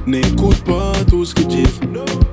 N'écoute 0.06 0.64
pas 0.64 0.94
tout 1.10 1.26
ce 1.26 1.36
qu'ils 1.36 1.48
disent. 1.48 1.80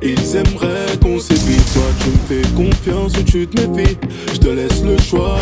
Ils 0.02 0.36
aimeraient 0.36 0.96
qu'on 1.02 1.18
s'évite. 1.18 1.64
Toi, 1.72 1.82
tu 2.00 2.10
me 2.10 2.42
fais 2.42 2.48
confiance 2.54 3.12
ou 3.18 3.22
tu 3.22 3.46
te 3.46 3.60
méfies. 3.60 3.96
Je 4.32 4.38
te 4.38 4.48
laisse 4.48 4.82
le 4.84 4.96
choix, 4.98 5.38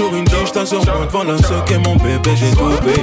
toujours 0.00 0.14
une 0.14 0.24
t'as 0.24 0.66
sur 0.66 0.84
moi 0.86 1.06
Devant 1.06 1.24
la 1.24 1.36
ce 1.36 1.54
qu'est 1.66 1.78
mon 1.78 1.96
bébé, 1.96 2.30
j'ai 2.34 2.50
tout 2.52 2.70
payé. 2.82 2.96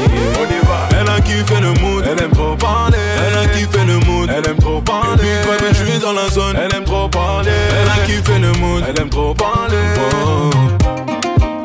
Elle 1.00 1.10
a 1.10 1.22
kiffé 1.22 1.62
le 1.62 1.74
mood, 1.82 2.04
elle 2.06 2.24
aime 2.24 2.32
trop 2.32 2.56
parler. 2.56 2.98
Elle 2.98 3.38
a 3.38 3.46
kiffé 3.48 3.86
le 3.86 4.00
mood, 4.06 4.30
elle 4.30 4.50
aime 4.50 4.58
trop 4.58 4.82
parler. 4.82 5.24
Baby, 5.46 5.74
je 5.74 5.86
suis 5.86 6.00
dans 6.00 6.14
la 6.14 6.28
zone, 6.30 6.56
elle 6.56 6.76
aime 6.76 6.86
trop 6.86 7.08
parler. 7.08 7.52
Elle 7.82 7.90
a 7.90 8.06
kiffé 8.06 8.40
le 8.40 8.52
mood, 8.54 8.84
elle 8.88 9.00
aime 9.00 9.10
trop 9.10 9.34
parler. 9.34 9.78
Oh. 10.26 10.50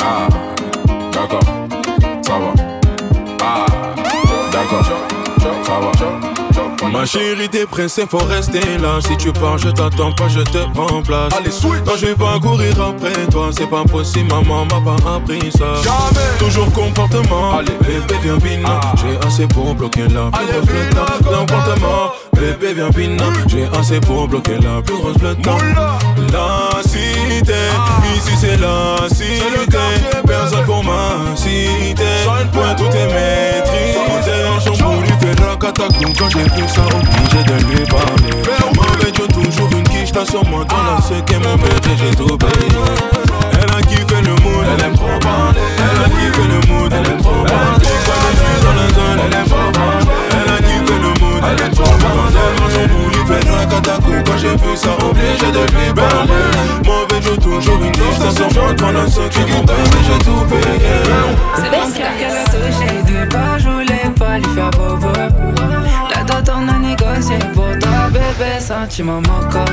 Ah, 0.03 0.29
d'accord, 1.13 1.41
ça 2.23 2.33
va. 2.33 2.65
Ah, 3.43 3.67
d'accord, 4.53 4.85
ça 4.85 5.81
va 5.81 6.32
Ma 6.91 7.07
chérie, 7.07 7.49
t'es 7.49 7.67
pressée, 7.67 8.07
faut 8.09 8.19
rester 8.19 8.61
là. 8.81 8.99
Si 9.01 9.17
tu 9.17 9.33
pars, 9.33 9.59
je 9.59 9.69
t'attends 9.69 10.13
pas, 10.13 10.29
je 10.29 10.41
te 10.41 10.59
remplace. 10.75 11.33
Allez, 11.39 11.51
sweet. 11.51 11.87
Non, 11.87 11.93
je 11.97 12.07
vais 12.07 12.15
pas 12.15 12.39
courir 12.41 12.75
après 12.81 13.27
toi, 13.31 13.51
c'est 13.57 13.69
pas 13.69 13.85
possible, 13.85 14.29
maman 14.31 14.65
m'a 14.67 14.81
pas 14.81 15.17
appris 15.17 15.51
ça. 15.53 15.83
Jamais. 15.83 16.39
Toujours 16.39 16.71
comportement. 16.73 17.59
Allez, 17.59 17.77
bébé, 17.81 18.15
viens 18.23 18.37
bina. 18.37 18.81
J'ai 18.97 19.27
assez 19.27 19.47
pour 19.47 19.75
bloquer 19.75 20.09
la 20.09 20.31
plus 20.31 20.47
grosse 20.47 20.67
flotte. 20.67 21.39
Comportement. 21.39 22.13
Bébé, 22.35 22.75
viens 22.75 22.91
bina. 22.91 23.25
J'ai 23.47 23.69
assez 23.79 24.01
pour 24.01 24.29
bloquer 24.29 24.59
la 24.59 24.83
plus 24.83 24.97
grosse 24.97 25.19
flotte. 25.19 25.39
La 26.33 26.83
cité, 26.83 27.53
ici 28.15 28.33
c'est 28.41 28.57
la 28.59 29.09
cité. 29.09 29.77
Personne 30.27 30.65
pour 30.65 30.83
ma 30.85 31.37
cité. 31.37 32.05
Point 32.53 32.75
tout 32.75 32.85
est 32.85 33.07
maîtrisé. 33.07 34.02
Racatacou 35.63 36.13
quand 36.19 36.29
j'ai 36.29 36.43
vu 36.43 36.67
ça, 36.67 36.83
obligé 36.83 37.45
de 37.45 37.55
lui 37.71 37.87
parler. 37.87 38.35
Mauvais 38.75 39.13
Dieu, 39.13 39.29
toujours 39.29 39.71
une 39.71 39.85
quiche, 39.85 40.11
t'as 40.11 40.25
sur 40.25 40.45
moi, 40.47 40.65
dans 40.65 40.83
la 40.83 41.01
ce 41.01 41.15
qu'est 41.23 41.39
mon 41.39 41.55
bébé, 41.55 41.95
j'ai 41.97 42.11
tout 42.17 42.37
payé. 42.37 42.83
Elle 43.53 43.71
a 43.71 43.81
kiffé 43.83 44.23
le 44.23 44.35
mood, 44.43 44.67
elle 44.67 44.85
aime 44.85 44.95
trop 44.95 45.07
parler. 45.21 45.61
Elle 45.79 46.03
a 46.03 46.09
kiffé 46.09 46.43
le 46.49 46.59
mood, 46.67 46.93
elle 46.93 47.13
aime 47.13 47.23
trop 47.23 47.45
parler. 47.47 47.79
Quand 47.79 48.19
je 48.27 48.39
suis 48.43 48.59
dans 48.65 48.75
la 48.75 48.89
zone, 48.89 49.21
elle 49.25 49.39
aime 49.39 49.47
trop 49.47 49.71
parler. 49.71 50.07
Elle 50.33 50.53
a 50.53 50.59
kiffé 50.59 50.95
le 50.99 51.11
mood, 51.23 51.43
elle 51.47 51.65
aime 51.65 51.75
trop 51.75 51.95
parler. 51.95 52.43
Quand 52.59 52.89
boule, 52.93 53.13
il 53.15 53.27
fait 53.29 53.51
racatacou 53.51 54.15
quand 54.27 54.39
j'ai 54.39 54.57
vu 54.57 54.75
ça, 54.75 54.91
obligé 54.99 55.47
de 55.47 55.63
lui 55.79 55.95
parler. 55.95 56.43
Mauvais 56.85 57.21
Dieu, 57.21 57.37
toujours 57.37 57.81
une 57.85 57.93
quiche, 57.93 58.19
t'as 58.19 58.35
sur 58.35 58.53
moi, 58.61 58.75
dans 58.75 58.91
la 58.91 59.05
qu'est 59.05 59.47
mon 59.47 59.63
bébé, 59.63 59.99
j'ai 60.07 60.19
tout 60.25 60.45
payé. 60.51 61.07
C'est 61.55 61.71
cœur 61.71 62.11
qu'elle 62.19 62.37
a 62.37 62.45
touché 62.51 63.03
de 63.07 63.31
pas, 63.31 63.59
pas 64.33 64.39
lui 64.39 64.55
faire 64.55 64.71
bobo. 64.71 65.13
La 66.15 66.25
dot 66.25 66.51
on 66.55 66.69
a 66.69 66.79
négocié 66.79 67.39
pour 67.55 67.79
toi, 67.81 68.09
bébé, 68.11 68.61
sentiment 68.61 69.21
moco. 69.21 69.65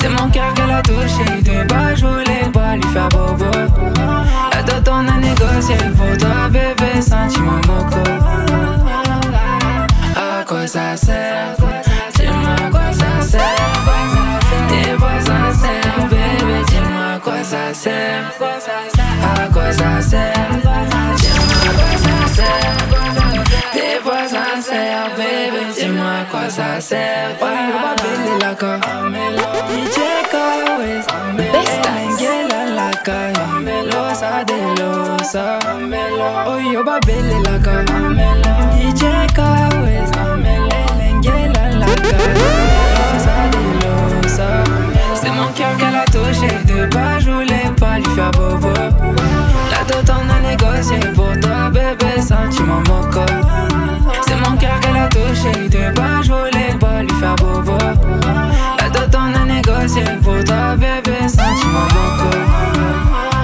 C'est 0.00 0.08
mon 0.08 0.28
cœur 0.30 0.54
qu'elle 0.54 0.70
a 0.70 0.82
touché 0.82 1.42
de 1.42 1.66
pas, 1.66 1.94
je 1.94 2.06
voulais 2.06 2.48
pas 2.52 2.76
lui 2.76 2.88
faire 2.92 3.08
bobo. 3.08 3.50
La 4.52 4.62
dot 4.62 4.88
on 4.88 5.08
a 5.08 5.16
négocié 5.18 5.76
pour 5.96 6.16
toi, 6.18 6.48
bébé, 6.50 7.00
sentiment 7.00 7.60
moco. 7.66 8.02
À 10.16 10.44
quoi 10.44 10.66
ça 10.66 10.96
sert? 10.96 11.56
Dis-moi 12.14 12.70
quoi 12.70 12.92
ça 12.92 13.20
sert? 13.20 13.40
T'es 14.68 14.94
pas 14.94 15.20
sincère, 15.20 16.08
bébé, 16.08 16.64
dis-moi 16.68 17.18
quoi 17.22 17.42
ça 17.42 17.74
sert? 17.74 18.05
Quoi 26.88 26.96
ça 26.96 26.96
sert? 26.96 27.30
Ouais, 27.40 27.58
on 27.74 27.80
va 27.82 27.92
bailer 28.02 28.36
la 28.40 28.54
ca. 28.54 28.72
DJ 29.68 29.98
Kawes, 30.30 31.06
Ngela 32.18 32.62
la 32.74 32.90
ca. 33.04 33.18
Losa 33.84 34.44
de 34.44 34.58
losa. 34.80 35.58
Oh, 36.46 36.58
yo 36.72 36.84
va 36.84 36.98
bailer 37.06 37.40
la 37.44 37.58
ca. 37.58 37.84
DJ 38.72 39.02
Kawes, 39.34 40.10
Ngela 41.22 41.64
la 41.80 41.86
ca. 41.86 42.18
Losa 42.96 43.36
de 43.52 43.62
losa. 43.82 44.48
C'est 45.14 45.30
mon 45.30 45.50
cœur 45.52 45.76
qu'elle 45.78 45.96
a 45.96 46.04
touché 46.04 46.50
de 46.66 46.86
bas, 46.94 47.18
je 47.18 47.30
voulais 47.30 47.70
pas 47.80 47.96
lui 47.98 48.10
faire 48.14 48.30
bobo. 48.32 48.72
La 49.70 49.84
dot 49.88 50.10
on 50.10 50.28
a 50.30 50.40
négocié 50.48 50.98
pour 51.14 51.32
toi, 51.40 51.70
bébé, 51.70 52.20
sentiment 52.20 52.82
moco. 52.88 53.24
C'est 54.26 54.36
mon 54.36 54.56
cœur 54.56 54.78
qu'elle 54.80 54.96
a 54.96 55.08
touché 55.08 55.68
de 55.68 55.94
bas, 55.94 56.22
je 56.22 56.32
voulais 56.32 56.55
pas 57.26 57.42
lui 57.42 57.64
faire 57.64 57.64
bobo. 57.64 57.72
La 58.78 58.90
dot 58.90 59.14
on 59.14 59.34
a 59.34 59.44
négocié 59.44 60.02
pour 60.22 60.44
toi, 60.44 60.76
bébé, 60.76 61.28
sentiment 61.28 61.88
moco. 61.94 62.30
À 63.32 63.35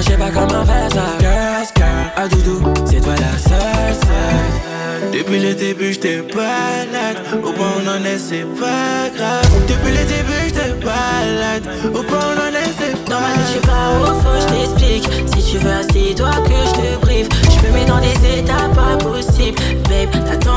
Moi 0.00 0.08
j'ai 0.08 0.16
pas 0.16 0.30
comment 0.30 0.64
faire 0.64 0.90
ça, 0.90 1.02
skirt, 1.18 1.66
skirt. 1.68 1.86
À 2.16 2.26
doudou, 2.26 2.72
c'est 2.86 3.02
toi 3.02 3.12
la 3.16 3.36
seule, 3.36 3.94
seule. 4.00 5.10
Depuis 5.12 5.38
le 5.38 5.52
début, 5.52 5.92
j'étais 5.92 6.22
balade. 6.22 7.18
Au 7.44 7.52
point 7.52 7.66
où 7.66 7.82
on 7.84 8.00
en 8.00 8.04
est, 8.06 8.16
c'est 8.16 8.46
pas 8.58 9.10
grave. 9.14 9.44
Depuis 9.68 9.92
le 9.92 10.04
début, 10.06 10.42
j'étais 10.46 10.72
balade. 10.82 11.68
Au 11.94 12.02
point 12.02 12.18
où 12.18 12.32
on 12.32 12.40
en 12.40 12.48
est, 12.48 12.72
c'est 12.78 12.96
pas 13.04 13.10
grave. 13.10 13.36
Non, 13.36 13.42
je 13.44 13.50
suis 13.50 13.60
pas 13.60 13.88
au 14.00 14.06
faux, 14.20 14.38
je 14.40 14.46
t'explique. 14.54 15.06
Si 15.34 15.52
tu 15.52 15.58
veux, 15.58 15.70
assis-toi 15.70 16.30
que 16.46 16.58
je 16.64 16.72
te 16.80 17.00
brief. 17.04 17.28
Je 17.50 17.66
me 17.66 17.72
mets 17.74 17.84
dans 17.84 18.00
des 18.00 18.38
états 18.38 18.70
pas 18.74 18.96
possibles. 19.04 19.60
Babe, 19.86 20.24
t'attends 20.24 20.49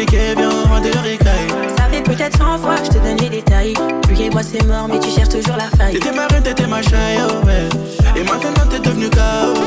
Tu 0.00 0.16
de 0.16 0.98
ricaille. 1.04 1.48
Ça 1.76 1.84
fait 1.92 2.00
peut-être 2.00 2.38
100 2.38 2.58
fois 2.58 2.76
que 2.76 2.86
je 2.86 2.90
te 2.90 2.98
donne 3.04 3.18
les 3.18 3.28
détails. 3.28 3.74
Lui 4.08 4.22
et 4.22 4.30
moi 4.30 4.40
c'est 4.42 4.64
mort, 4.64 4.88
mais 4.88 4.98
tu 4.98 5.10
cherches 5.10 5.28
toujours 5.28 5.56
la 5.56 5.68
faille. 5.76 5.92
T'étais 5.92 6.12
ma 6.12 6.26
reine, 6.26 6.42
t'étais 6.42 6.66
ma 6.66 6.80
chaille, 6.80 7.18
oh 7.28 7.44
ouais. 7.44 7.68
Et 8.16 8.24
maintenant 8.24 8.66
t'es 8.70 8.78
devenu 8.78 9.10
KO. 9.10 9.60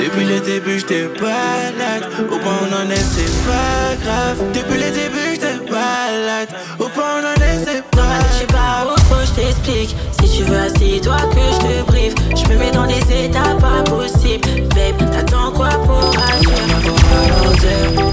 Depuis 0.00 0.24
le 0.24 0.40
début, 0.40 0.78
j'étais 0.80 1.08
balade. 1.20 2.10
Au 2.32 2.38
point 2.38 2.52
où 2.52 2.66
on 2.68 2.86
en 2.86 2.90
est, 2.90 2.96
c'est 2.96 3.46
pas 3.46 3.94
grave. 4.04 4.38
Depuis 4.52 4.78
le 4.78 4.90
début, 4.90 5.30
j'étais 5.32 5.58
balade. 5.70 6.48
Au 6.80 6.88
point 6.88 7.04
où 7.04 7.22
on 7.22 7.24
en 7.24 7.44
est, 7.44 7.64
c'est 7.64 7.84
pas 7.90 8.02
grave. 8.02 8.26
Je 8.32 8.36
suis 8.36 8.46
pas 8.46 8.84
au 8.84 9.00
faux, 9.02 9.24
je 9.24 9.40
t'explique. 9.40 9.96
Si 10.20 10.38
tu 10.38 10.42
veux, 10.42 10.58
assis-toi 10.58 11.16
que 11.30 11.40
je 11.52 11.58
te 11.58 11.82
brief. 11.86 12.14
Mets 12.58 12.70
dans 12.72 12.86
des 12.86 13.26
états 13.26 13.54
pas 13.60 13.82
possibles. 13.90 14.68
Babe, 14.74 15.10
t'attends 15.10 15.52
quoi 15.52 15.68
pour 15.68 16.10
agir? 16.18 18.03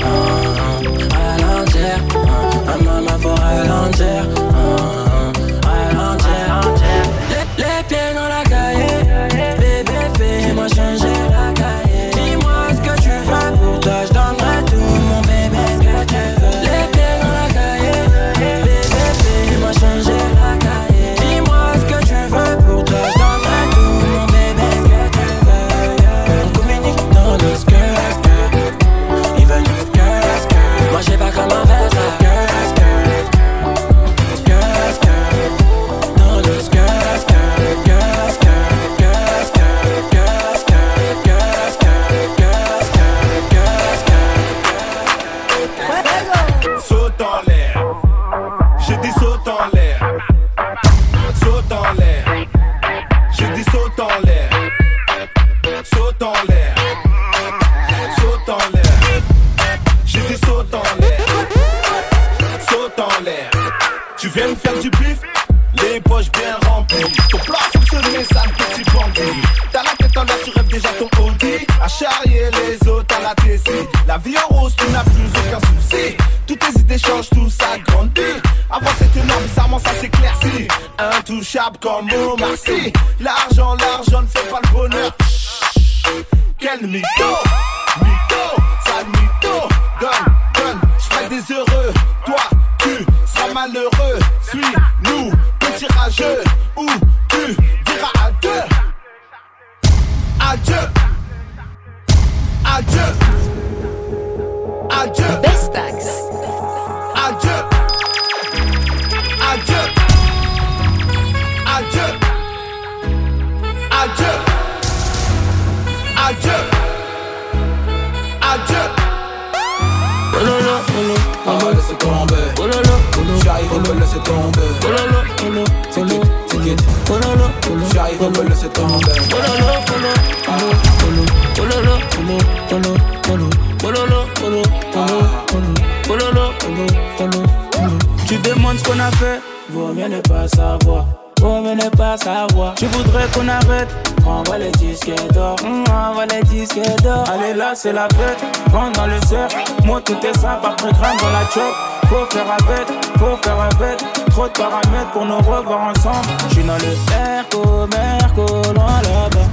Ce 138.77 138.83
qu'on 138.85 138.99
a 138.99 139.11
fait, 139.11 139.41
vaut 139.69 139.93
mieux 139.93 140.07
ne 140.07 140.21
pas 140.21 140.47
savoir. 140.47 141.05
Vaut 141.41 141.59
mieux 141.61 141.75
ne 141.75 141.89
pas 141.89 142.15
savoir. 142.17 142.73
Tu 142.75 142.85
voudrais 142.85 143.27
qu'on 143.33 143.47
arrête, 143.47 143.89
envoie 144.25 144.57
les 144.57 144.71
disques 144.71 145.11
d'or, 145.33 145.57
Hum, 145.63 145.83
envoie 145.91 146.25
les 146.25 146.41
disques 146.43 146.79
d'or. 147.03 147.25
Allez 147.29 147.53
là, 147.53 147.73
c'est 147.75 147.91
la 147.91 148.07
fête, 148.09 148.39
rentre 148.71 148.97
dans 148.97 149.07
le 149.07 149.19
cercle, 149.27 149.57
moi 149.83 149.99
tout 150.01 150.17
est 150.25 150.37
simple, 150.39 150.65
après 150.65 150.91
gramme 150.93 151.17
dans 151.17 151.31
la 151.31 151.45
chop. 151.53 151.73
Faut 152.07 152.25
faire 152.31 152.45
avec, 152.49 152.87
faut 153.19 153.37
faire 153.43 153.59
avec, 153.59 153.97
trop 154.29 154.47
de 154.47 154.53
paramètres 154.53 155.11
pour 155.11 155.25
nous 155.25 155.37
revoir 155.37 155.89
ensemble. 155.89 156.27
J'suis 156.49 156.63
dans 156.63 156.77
le 156.77 156.95
Merco, 157.09 157.87
Merco, 157.87 158.73
loin 158.73 159.01
là-bas. 159.03 159.47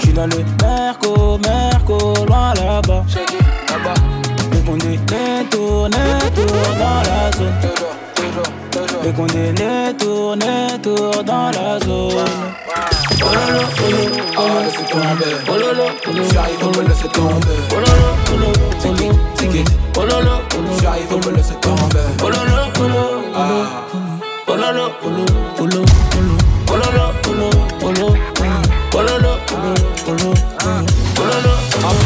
J'suis 0.00 0.12
dans 0.12 0.26
le 0.26 0.44
Merco, 0.62 1.38
Merco, 1.38 2.14
loin 2.26 2.54
là-bas. 2.54 3.04
Les 4.64 4.70
condamnés 4.70 5.44
tournent, 5.50 5.90
tournent 5.90 6.78
dans 6.78 7.02
la 7.04 7.30
zone. 7.36 7.54
Les 9.04 9.12
condamnés 9.12 9.94
tournent, 9.98 10.80
tournent 10.82 11.24
dans 11.24 11.50
la 11.50 11.78
zone. 11.80 12.24
Oh 13.22 13.26
là 13.26 13.52
là, 13.52 13.60
oh 13.60 13.90
là, 13.90 13.98
oh 14.36 14.38
Ah, 14.38 14.42
là, 14.42 14.60
laissez 14.64 14.84
tomber. 14.90 15.32
oh 15.48 15.56
là 15.58 15.72
là, 15.72 15.86
oh 16.06 16.12
là, 16.12 16.22
J'arrive, 16.32 16.62
on 16.62 16.68
me 16.82 16.88
laisser 16.88 17.08
tomber. 17.08 17.58
oh 17.70 17.74
là 17.74 17.80
là, 17.80 17.92
oh 18.32 18.38
là, 18.40 18.46
C'est 18.78 18.94
qui, 18.94 19.08
c'est 19.34 19.48
qui. 19.48 19.64
oh 19.98 20.04
là 20.06 20.20
là, 20.22 20.40
oh 20.56 20.62
là, 20.62 20.70
J'arrive, 20.82 21.12
on 21.12 21.18
me 21.30 21.36
laisser 21.36 21.54
tomber. 21.60 22.06
oh 22.22 22.28
là 22.30 22.44
là, 22.44 22.68
oh 22.78 22.88
là, 22.88 22.94
oh 23.36 23.38
là, 23.38 23.66
oh 24.48 24.56
là 24.56 24.72
là, 24.72 24.88
oh 25.04 25.66
là, 25.66 25.80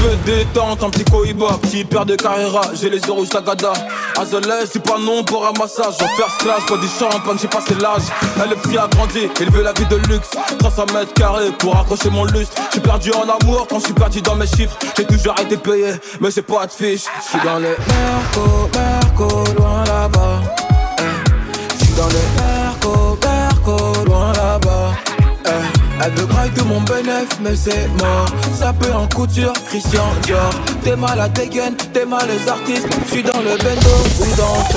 de 0.08 0.14
détente, 0.24 0.82
un 0.82 0.90
petit 0.90 1.04
cohiba, 1.04 1.58
petit 1.60 1.84
père 1.84 2.06
de 2.06 2.16
Carrera, 2.16 2.62
j'ai 2.74 2.88
les 2.88 3.00
euros 3.00 3.24
Sagada. 3.24 3.72
Azelès, 4.18 4.70
dis 4.72 4.78
pas 4.78 4.98
non 4.98 5.22
pour 5.22 5.46
un 5.46 5.52
massage. 5.58 5.94
Je 6.00 6.04
faire 6.16 6.36
clash, 6.38 6.66
pas 6.66 6.76
du 6.76 6.86
champagne, 6.88 7.36
j'ai 7.40 7.48
passé 7.48 7.74
l'âge. 7.74 8.02
Elle 8.42 8.50
le 8.50 8.56
petit 8.56 8.78
a 8.78 8.86
grandi, 8.88 9.28
il 9.40 9.50
veut 9.50 9.62
la 9.62 9.72
vie 9.72 9.86
de 9.86 9.96
luxe. 10.08 10.30
300 10.58 10.86
mètres 10.94 11.12
carrés 11.14 11.50
pour 11.58 11.76
accrocher 11.76 12.10
mon 12.10 12.24
lustre. 12.24 12.54
J'suis 12.70 12.80
perdu 12.80 13.12
en 13.12 13.22
amour 13.22 13.66
quand 13.68 13.80
j'suis 13.80 13.92
perdu 13.92 14.22
dans 14.22 14.36
mes 14.36 14.46
chiffres. 14.46 14.76
J'ai 14.96 15.04
toujours 15.04 15.34
été 15.40 15.56
payé, 15.56 15.92
mais 16.20 16.30
j'ai 16.30 16.42
pas 16.42 16.66
de 16.66 16.72
fiche. 16.72 17.04
J'suis 17.26 17.40
dans 17.44 17.58
les 17.58 17.68
Merco, 17.68 18.70
Merco, 18.74 19.44
loin 19.58 19.84
là-bas. 19.84 20.40
Eh. 20.98 21.82
J'suis 21.82 21.94
dans 21.94 22.08
les 22.08 22.67
Elle 26.00 26.12
veut 26.12 26.26
de 26.54 26.62
mon 26.62 26.80
bénéf, 26.82 27.28
mais 27.40 27.56
c'est 27.56 27.88
mort. 27.98 28.26
Ça 28.54 28.72
peut 28.72 28.92
en 28.92 29.08
couture, 29.08 29.52
Christian 29.66 30.04
Dior. 30.22 30.50
T'es 30.82 30.94
mal 30.94 31.20
à 31.20 31.28
dégaine, 31.28 31.74
t'es 31.92 32.06
mal 32.06 32.26
les 32.28 32.48
artistes. 32.48 32.88
J'suis 33.08 33.22
dans 33.22 33.40
le 33.40 33.56
bendo 33.58 33.94
ou 34.20 34.36
dans 34.36 34.54
le 34.54 34.68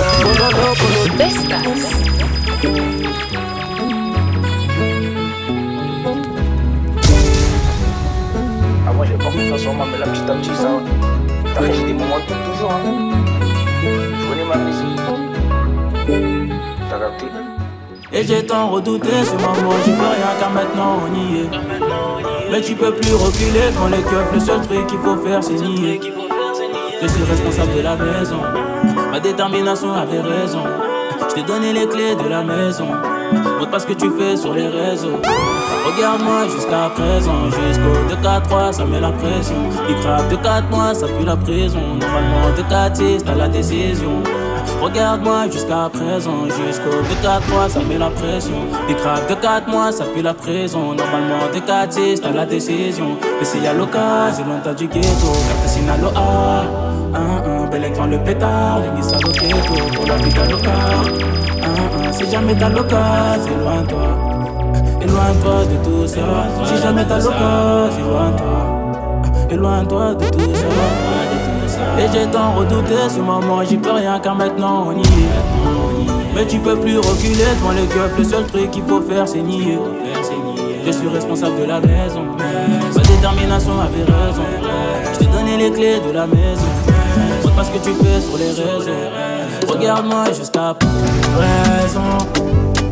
Ah, 8.88 8.94
moi 8.94 9.06
j'ai 9.06 9.14
pas 9.14 9.26
confiance 9.26 9.68
en 9.68 9.74
moi, 9.74 9.86
mais 9.92 10.00
là 10.00 10.08
petit 10.08 10.32
à 10.32 10.36
petit, 10.36 10.56
ça. 10.56 10.80
T'as 11.54 11.72
j'ai 11.72 11.84
des 11.84 11.94
moments 11.94 12.18
de 12.18 12.52
toujours. 12.52 12.72
Hein. 12.72 13.12
Je 13.84 14.28
connais 14.28 14.46
ma 14.46 14.56
musique. 14.58 15.00
T'as 16.90 17.00
capté? 17.00 17.51
Et 18.14 18.26
j'ai 18.26 18.46
tant 18.46 18.68
redouté 18.68 19.10
ce 19.24 19.32
moment, 19.34 19.76
j'y 19.86 19.92
peux 19.92 20.02
rien 20.02 20.36
car 20.38 20.50
maintenant 20.52 21.00
on 21.02 21.16
y 21.16 21.40
est. 21.40 21.50
Mais 22.52 22.62
tu 22.62 22.76
peux 22.76 22.92
plus 22.94 23.14
reculer 23.14 23.72
quand 23.78 23.88
les 23.88 24.02
keufs, 24.02 24.34
le 24.34 24.40
seul 24.40 24.62
truc 24.62 24.86
qu'il 24.88 25.00
faut 25.00 25.16
faire 25.18 25.42
c'est 25.42 25.54
nier. 25.54 26.02
Je 27.02 27.08
suis 27.08 27.24
responsable 27.24 27.74
de 27.74 27.82
la 27.82 27.96
maison, 27.96 28.42
ma 29.12 29.20
détermination 29.20 29.94
avait 29.94 30.20
raison. 30.20 30.64
Je 31.30 31.36
t'ai 31.36 31.44
donné 31.44 31.72
les 31.72 31.88
clés 31.88 32.16
de 32.16 32.28
la 32.28 32.44
maison, 32.44 32.88
montre 33.58 33.72
pas 33.72 33.80
ce 33.80 33.88
que 33.88 33.94
tu 33.94 34.12
fais 34.20 34.36
sur 34.36 34.54
les 34.54 34.68
réseaux. 34.68 35.22
Regarde-moi 35.86 36.50
jusqu'à 36.54 36.92
présent, 36.94 37.46
jusqu'au 37.46 38.14
2-4-3, 38.22 38.74
ça 38.74 38.86
met 38.86 39.00
la 39.00 39.12
pression. 39.12 39.56
Il 39.90 39.96
frappe 39.98 40.30
de 40.30 40.36
4 40.36 40.70
mois, 40.70 40.94
ça 40.94 41.08
pue 41.08 41.26
la 41.26 41.38
prison. 41.38 41.80
Normalement, 42.00 42.56
de 42.58 42.62
4 42.62 43.24
t'as 43.26 43.36
la 43.36 43.48
décision. 43.48 44.22
Regarde-moi 44.82 45.48
jusqu'à 45.52 45.90
présent, 45.94 46.46
jusqu'au 46.46 46.90
de 46.90 47.22
4 47.22 47.48
mois, 47.50 47.70
ça 47.70 47.82
met 47.88 48.00
la 48.00 48.10
pression. 48.10 48.66
Des 48.88 48.96
craques 48.96 49.30
de 49.30 49.36
4 49.36 49.68
mois, 49.70 49.92
ça 49.92 50.06
pue 50.06 50.24
la 50.24 50.34
prison. 50.34 50.96
Normalement, 50.96 51.46
de 51.54 51.60
4 51.60 51.94
6, 51.94 52.22
t'as 52.22 52.32
la 52.32 52.48
décision. 52.48 53.16
Mais 53.38 53.46
s'il 53.46 53.62
y 53.62 53.68
a 53.68 53.74
l'occasion, 53.74 54.44
loin 54.44 54.74
du 54.74 54.88
ghetto. 54.88 55.32
Carte 55.48 55.68
Sinalo 55.68 56.08
A, 56.16 56.64
un, 57.14 57.64
un, 57.64 57.68
bel 57.70 57.86
écran 57.86 58.08
le 58.08 58.18
pétard. 58.24 58.82
Ça 59.02 59.18
le 59.24 59.32
ghetto 59.32 59.76
pour 59.94 60.08
la 60.08 60.16
vie 60.16 60.34
d'Aloca. 60.34 60.72
Un, 61.62 62.08
un, 62.08 62.12
si 62.12 62.32
jamais 62.32 62.56
t'as 62.58 62.70
l'occasion, 62.70 63.52
éloigne-toi. 63.62 64.08
Éloigne-toi 65.00 65.66
de 65.66 65.86
tout 65.86 66.08
ça. 66.08 66.22
Si 66.66 66.82
jamais 66.82 67.06
t'as 67.06 67.20
l'occasion, 67.20 68.08
éloigne-toi. 68.08 69.48
Éloigne-toi 69.52 70.16
de 70.16 70.26
tout 70.30 70.56
ça. 70.56 71.41
Et 71.98 72.08
j'ai 72.14 72.26
tant 72.28 72.54
redouté 72.54 72.96
ce 73.10 73.20
moment, 73.20 73.64
j'y 73.64 73.78
peux 73.78 73.92
rien 73.92 74.20
car 74.20 74.36
maintenant 74.36 74.88
on 74.88 74.98
y 74.98 75.02
est. 75.02 76.12
Mais 76.34 76.46
tu 76.48 76.60
peux 76.60 76.78
plus 76.78 76.98
reculer 76.98 77.46
devant 77.60 77.72
les 77.72 77.86
keufs, 77.88 78.18
le 78.18 78.24
seul 78.24 78.46
truc 78.46 78.72
qu'il 78.72 78.84
faut 78.84 79.02
faire 79.02 79.28
c'est 79.28 79.42
nier. 79.42 79.78
Je 80.86 80.92
suis 80.92 81.08
responsable 81.08 81.62
de 81.62 81.66
la 81.66 81.80
maison, 81.80 82.24
ma 82.96 83.02
détermination 83.02 83.74
avait 83.80 84.04
raison. 84.04 84.44
Je 85.14 85.20
t'ai 85.20 85.26
donné 85.26 85.58
les 85.58 85.72
clés 85.72 86.00
de 86.00 86.12
la 86.12 86.26
maison, 86.26 86.68
montre 87.44 87.56
pas 87.56 87.64
ce 87.64 87.72
que 87.72 87.78
tu 87.78 87.94
fais 88.04 88.20
sur 88.20 88.38
les 88.38 88.50
réseaux. 88.50 89.00
Regarde-moi 89.68 90.26
jusqu'à 90.36 90.74
raison, 91.38 92.18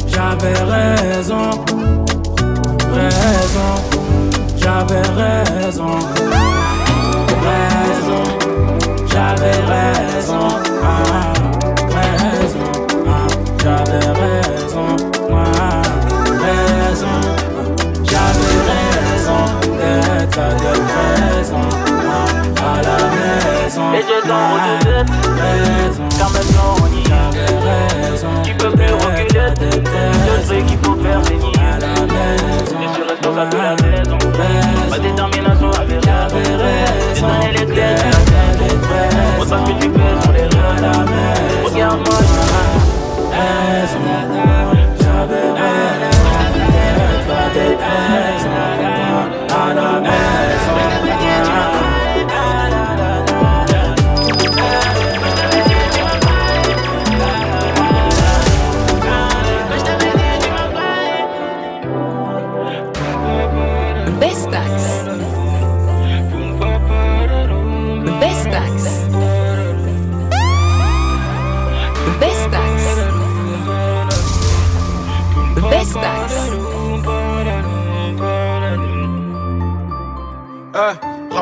j'avais 0.07 0.53
raison, 0.53 1.49
raison, 2.93 3.71
j'avais 4.57 5.01
raison, 5.01 5.99
raison 7.43 8.39
j'avais 9.29 9.59
raison, 9.73 10.47
ah, 10.83 11.33
raison, 11.89 12.71
ah, 13.07 13.27
j'avais 13.63 13.99
raison, 13.99 14.18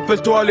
Rappelle-toi 0.08 0.40
à 0.40 0.44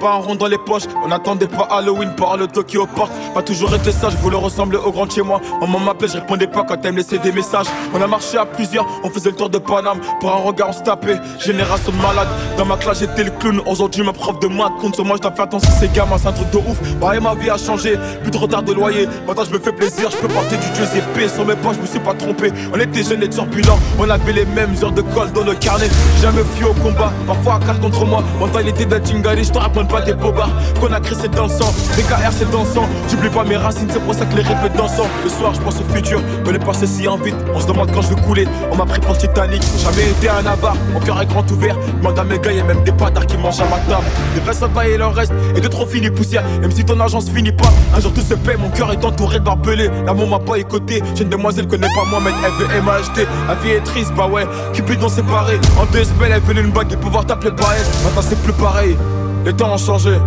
pas 0.00 0.12
un 0.12 0.16
rond 0.16 0.34
dans 0.34 0.46
les 0.46 0.58
poches. 0.58 0.84
On 1.04 1.08
n'attendait 1.08 1.46
pas 1.46 1.68
Halloween 1.70 2.14
par 2.16 2.36
le 2.36 2.46
Tokyo 2.46 2.86
Park. 2.96 3.10
Pas 3.34 3.42
toujours 3.42 3.74
été 3.74 3.92
sage, 3.92 4.14
voulais 4.16 4.36
ressembler 4.36 4.78
au 4.78 4.90
grand 4.90 5.10
chez 5.10 5.22
moi. 5.22 5.40
Maman 5.60 5.80
m'appelait, 5.80 6.08
je 6.08 6.14
répondais 6.14 6.46
pas 6.46 6.64
quand 6.64 6.76
elle 6.84 6.92
me 6.92 6.98
laissait 6.98 7.18
des 7.18 7.32
messages. 7.32 7.66
On 7.94 8.00
a 8.00 8.06
marché 8.06 8.38
à 8.38 8.46
plusieurs, 8.46 8.86
on 9.04 9.10
faisait 9.10 9.30
le 9.30 9.36
tour 9.36 9.50
de 9.50 9.58
Paname. 9.58 9.98
Pour 10.20 10.32
un 10.32 10.36
regard, 10.36 10.70
on 10.70 10.72
se 10.72 10.82
tapait. 10.82 11.18
Génération 11.38 11.92
malade. 11.92 12.28
Dans 12.56 12.64
ma 12.64 12.76
classe, 12.76 13.00
j'étais 13.00 13.24
le 13.24 13.30
clown. 13.30 13.60
Aujourd'hui, 13.66 14.02
ma 14.02 14.12
prof 14.12 14.38
de 14.40 14.48
maths 14.48 14.72
compte 14.80 14.94
sur 14.94 15.04
moi. 15.04 15.16
Je 15.16 15.22
dois 15.22 15.32
faire 15.32 15.44
attention, 15.44 15.70
ces 15.78 15.88
gamins, 15.88 16.18
c'est 16.18 16.28
un 16.28 16.32
truc 16.32 16.50
de 16.50 16.58
ouf. 16.58 16.80
Bah, 17.00 17.16
et 17.16 17.20
ma 17.20 17.34
vie 17.34 17.50
a 17.50 17.58
changé. 17.58 17.98
Plus 18.22 18.30
de 18.30 18.38
retard 18.38 18.62
de 18.62 18.72
loyer. 18.72 19.08
Maintenant, 19.26 19.44
je 19.44 19.52
me 19.52 19.58
fais 19.58 19.72
plaisir. 19.72 20.10
Je 20.10 20.16
peux 20.16 20.28
porter 20.28 20.56
du 20.56 20.70
Dieu 20.70 20.84
épée. 20.96 21.28
Sur 21.28 21.44
mes 21.44 21.54
pas, 21.54 21.72
je 21.72 21.80
me 21.80 21.86
suis 21.86 22.00
pas 22.00 22.14
trompé. 22.14 22.52
On 22.74 22.78
était 22.78 23.02
jeunes 23.02 23.22
et 23.22 23.28
turbulents. 23.28 23.78
On 23.98 24.08
avait 24.08 24.32
les 24.32 24.44
mêmes 24.44 24.74
heures 24.82 24.92
de 24.92 25.02
colle 25.02 25.32
dans 25.32 25.44
le 25.44 25.54
carnet. 25.54 25.88
Jamais 26.20 26.42
fui 26.54 26.64
au 26.64 26.74
combat. 26.74 27.12
Parfois 27.26 27.54
à 27.54 27.66
4 27.66 27.80
contre 27.80 28.04
moi. 28.04 28.22
Mentalité 28.38 28.84
de 28.84 29.00
Jingali, 29.04 29.44
je 29.52 29.80
te 29.80 29.92
pas 29.92 30.00
des 30.02 30.14
bobards 30.14 30.50
qu'on 30.80 30.92
a 30.92 31.00
créé 31.00 31.16
c'est 31.20 31.30
dans 31.30 31.44
le 31.44 31.50
sang. 31.50 31.72
BKR 31.96 32.32
c'est 32.32 32.50
dansant, 32.50 32.88
j'oublie 33.08 33.28
pas 33.28 33.44
mes 33.44 33.56
racines, 33.56 33.88
c'est 33.90 34.00
pour 34.00 34.14
ça 34.14 34.24
que 34.24 34.36
les 34.36 34.42
répètes 34.42 34.76
dansant. 34.76 35.06
Le 35.24 35.30
soir 35.30 35.54
je 35.54 35.60
pense 35.60 35.76
au 35.80 35.94
futur, 35.94 36.20
mais 36.44 36.52
le 36.52 36.58
passé 36.58 36.86
si 36.86 37.08
en 37.08 37.16
vite. 37.16 37.34
On 37.54 37.60
se 37.60 37.66
demande 37.66 37.90
quand 37.92 38.02
je 38.02 38.14
vais 38.14 38.20
couler, 38.22 38.46
on 38.70 38.76
m'a 38.76 38.86
pris 38.86 39.00
pour 39.00 39.16
Titanic. 39.16 39.62
Jamais 39.82 40.10
été 40.10 40.28
un 40.28 40.46
avare, 40.46 40.76
mon 40.92 41.00
cœur 41.00 41.20
est 41.20 41.26
grand 41.26 41.48
ouvert. 41.50 41.76
Demande 41.98 42.18
à 42.18 42.24
mes 42.24 42.38
gars, 42.38 42.52
y'a 42.52 42.64
même 42.64 42.82
des 42.84 42.92
patards 42.92 43.26
qui 43.26 43.36
mangent 43.36 43.60
à 43.60 43.64
ma 43.64 43.78
table. 43.78 44.06
Des 44.34 44.40
vrais 44.40 44.54
soldats 44.54 44.86
et 44.86 44.96
leur 44.96 45.14
reste, 45.14 45.32
et 45.56 45.60
de 45.60 45.68
trop 45.68 45.86
finis 45.86 46.10
poussière. 46.10 46.44
Même 46.60 46.70
si 46.70 46.84
ton 46.84 46.98
argent 47.00 47.20
se 47.20 47.30
finit 47.30 47.52
pas, 47.52 47.72
un 47.94 48.00
jour 48.00 48.12
tout 48.12 48.22
se 48.22 48.34
paie, 48.34 48.56
mon 48.56 48.70
cœur 48.70 48.92
est 48.92 49.04
entouré 49.04 49.38
de 49.38 49.44
barbelés. 49.44 49.90
L'amour 50.06 50.28
m'a 50.28 50.38
pas 50.38 50.56
écouté, 50.56 51.02
j'ai 51.14 51.24
une 51.24 51.30
demoiselle 51.30 51.66
connaît 51.66 51.88
pas 51.94 52.04
moi, 52.08 52.20
mais 52.22 52.30
elle 52.44 52.66
veut 52.66 52.82
m'acheter. 52.82 53.26
La 53.48 53.54
vie 53.54 53.70
est 53.70 53.84
triste, 53.84 54.12
bah 54.16 54.26
ouais, 54.26 54.46
Cupidon 54.72 55.08
séparé. 55.08 55.58
En 55.78 55.86
deux 55.86 56.04
semaines, 56.04 56.32
elle 56.34 56.42
venait 56.42 56.60
une 56.60 56.70
bague 56.70 56.92
et 56.92 56.96
pouvoir 56.96 57.26
t'appeler 57.26 57.52
par 57.52 57.72
elle. 57.72 57.86
Maintenant 58.04 58.22
c'est 58.22 58.40
plus 58.42 58.52
pareil. 58.52 58.96
Les 59.44 59.54
temps 59.54 59.74
ont 59.74 59.78
changé. 59.78 60.18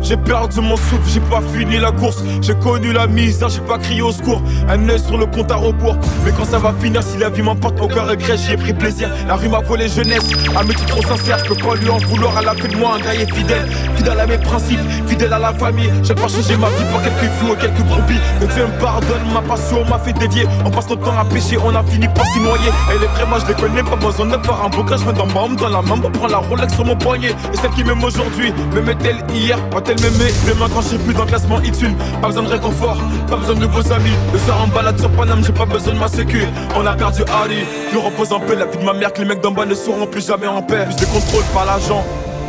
J'ai 0.00 0.16
perdu 0.16 0.60
mon 0.60 0.76
souffle, 0.76 1.02
j'ai 1.12 1.20
pas 1.20 1.40
fini 1.40 1.78
la 1.78 1.90
course. 1.90 2.22
J'ai 2.40 2.54
connu 2.54 2.92
la 2.92 3.06
misère, 3.06 3.48
j'ai 3.48 3.60
pas 3.60 3.76
crié 3.78 4.02
au 4.02 4.12
secours. 4.12 4.40
Un 4.68 4.88
œil 4.88 5.00
sur 5.00 5.18
le 5.18 5.26
compte 5.26 5.50
à 5.50 5.56
rebours. 5.56 5.96
Mais 6.24 6.30
quand 6.30 6.44
ça 6.44 6.58
va 6.58 6.72
finir, 6.78 7.02
si 7.02 7.18
la 7.18 7.28
vie 7.28 7.42
m'emporte, 7.42 7.80
aucun 7.80 8.02
regret, 8.02 8.36
j'y 8.36 8.52
ai 8.52 8.56
pris 8.56 8.72
plaisir. 8.72 9.10
La 9.26 9.34
rue 9.34 9.48
m'a 9.48 9.60
volé 9.60 9.88
jeunesse, 9.88 10.30
amitié 10.56 10.86
trop 10.86 11.02
sincère. 11.02 11.38
Je 11.38 11.52
peux 11.52 11.56
pas 11.56 11.74
lui 11.74 11.88
en 11.88 11.98
vouloir, 11.98 12.36
à 12.36 12.42
la 12.42 12.54
fin 12.54 12.68
de 12.68 12.76
moi, 12.76 12.94
un 12.94 13.10
est 13.10 13.34
fidèle. 13.34 13.66
Fidèle 13.96 14.20
à 14.20 14.26
mes 14.26 14.38
principes, 14.38 14.78
fidèle 15.06 15.32
à 15.32 15.38
la 15.38 15.52
famille. 15.52 15.90
J'ai 16.04 16.14
pas 16.14 16.28
changé 16.28 16.56
ma 16.56 16.68
vie 16.68 16.84
pour 16.92 17.02
quelques 17.02 17.32
fous 17.32 17.52
ou 17.52 17.56
quelques 17.56 17.82
brebis. 17.82 18.20
Que 18.40 18.46
Dieu 18.52 18.66
me 18.66 18.80
pardonne, 18.80 19.26
ma 19.34 19.42
passion 19.42 19.84
m'a 19.86 19.98
fait 19.98 20.12
dévier. 20.12 20.46
On 20.64 20.70
passe 20.70 20.88
notre 20.88 21.02
temps 21.02 21.18
à 21.18 21.24
pêcher, 21.24 21.58
on 21.64 21.74
a 21.74 21.82
fini 21.82 22.06
par 22.14 22.26
s'y 22.26 22.38
noyer. 22.38 22.70
Et 22.94 22.98
les 23.00 23.06
vrais, 23.06 23.26
moi 23.26 23.38
je 23.40 23.46
les 23.46 23.54
connais, 23.54 23.82
pas 23.82 23.96
besoin 23.96 24.26
de 24.26 24.38
faire 24.44 24.62
un 24.64 24.68
beau 24.68 24.84
je 24.86 25.10
dans 25.12 25.26
ma 25.26 25.56
dans 25.56 25.68
la 25.68 25.82
main 25.82 25.98
pour 25.98 26.12
prendre 26.12 26.30
la 26.30 26.38
Rolex 26.38 26.74
sur 26.74 26.84
mon 26.84 26.96
poignet. 26.96 27.30
Et 27.52 27.56
celle 27.56 27.70
qui 27.70 27.82
m'aime 27.82 28.04
aujourd'hui, 28.04 28.52
me 28.72 28.80
met-elle 28.80 29.25
hier, 29.34 29.58
quand 29.72 29.88
elle 29.88 30.00
m'aimait, 30.00 30.32
demain 30.46 30.66
quand 30.72 30.82
je 30.82 30.88
suis 30.88 30.98
plus 30.98 31.14
le 31.14 31.24
classement 31.24 31.60
X1. 31.60 31.94
Pas 32.20 32.28
besoin 32.28 32.42
de 32.42 32.48
réconfort, 32.48 32.98
pas 33.28 33.36
besoin 33.36 33.54
de 33.54 33.60
nouveaux 33.60 33.92
amis. 33.92 34.12
Le 34.32 34.38
soir 34.38 34.62
en 34.62 34.68
balade 34.68 34.98
sur 34.98 35.10
Paname, 35.10 35.44
j'ai 35.44 35.52
pas 35.52 35.66
besoin 35.66 35.94
de 35.94 35.98
ma 35.98 36.08
sécu. 36.08 36.42
On 36.76 36.86
a 36.86 36.94
perdu 36.94 37.22
Harry, 37.32 37.64
plus 37.90 37.98
repose 37.98 38.32
en 38.32 38.40
paix 38.40 38.56
la 38.56 38.66
vie 38.66 38.78
de 38.78 38.84
ma 38.84 38.92
mère 38.92 39.12
que 39.12 39.20
les 39.20 39.28
mecs 39.28 39.40
d'en 39.40 39.52
bas 39.52 39.66
ne 39.66 39.74
seront 39.74 40.06
plus 40.06 40.26
jamais 40.26 40.46
en 40.46 40.62
paix. 40.62 40.84
Plus 40.84 40.96
de 40.96 41.06
contrôle 41.06 41.44
par 41.52 41.66
l'agent 41.66 42.04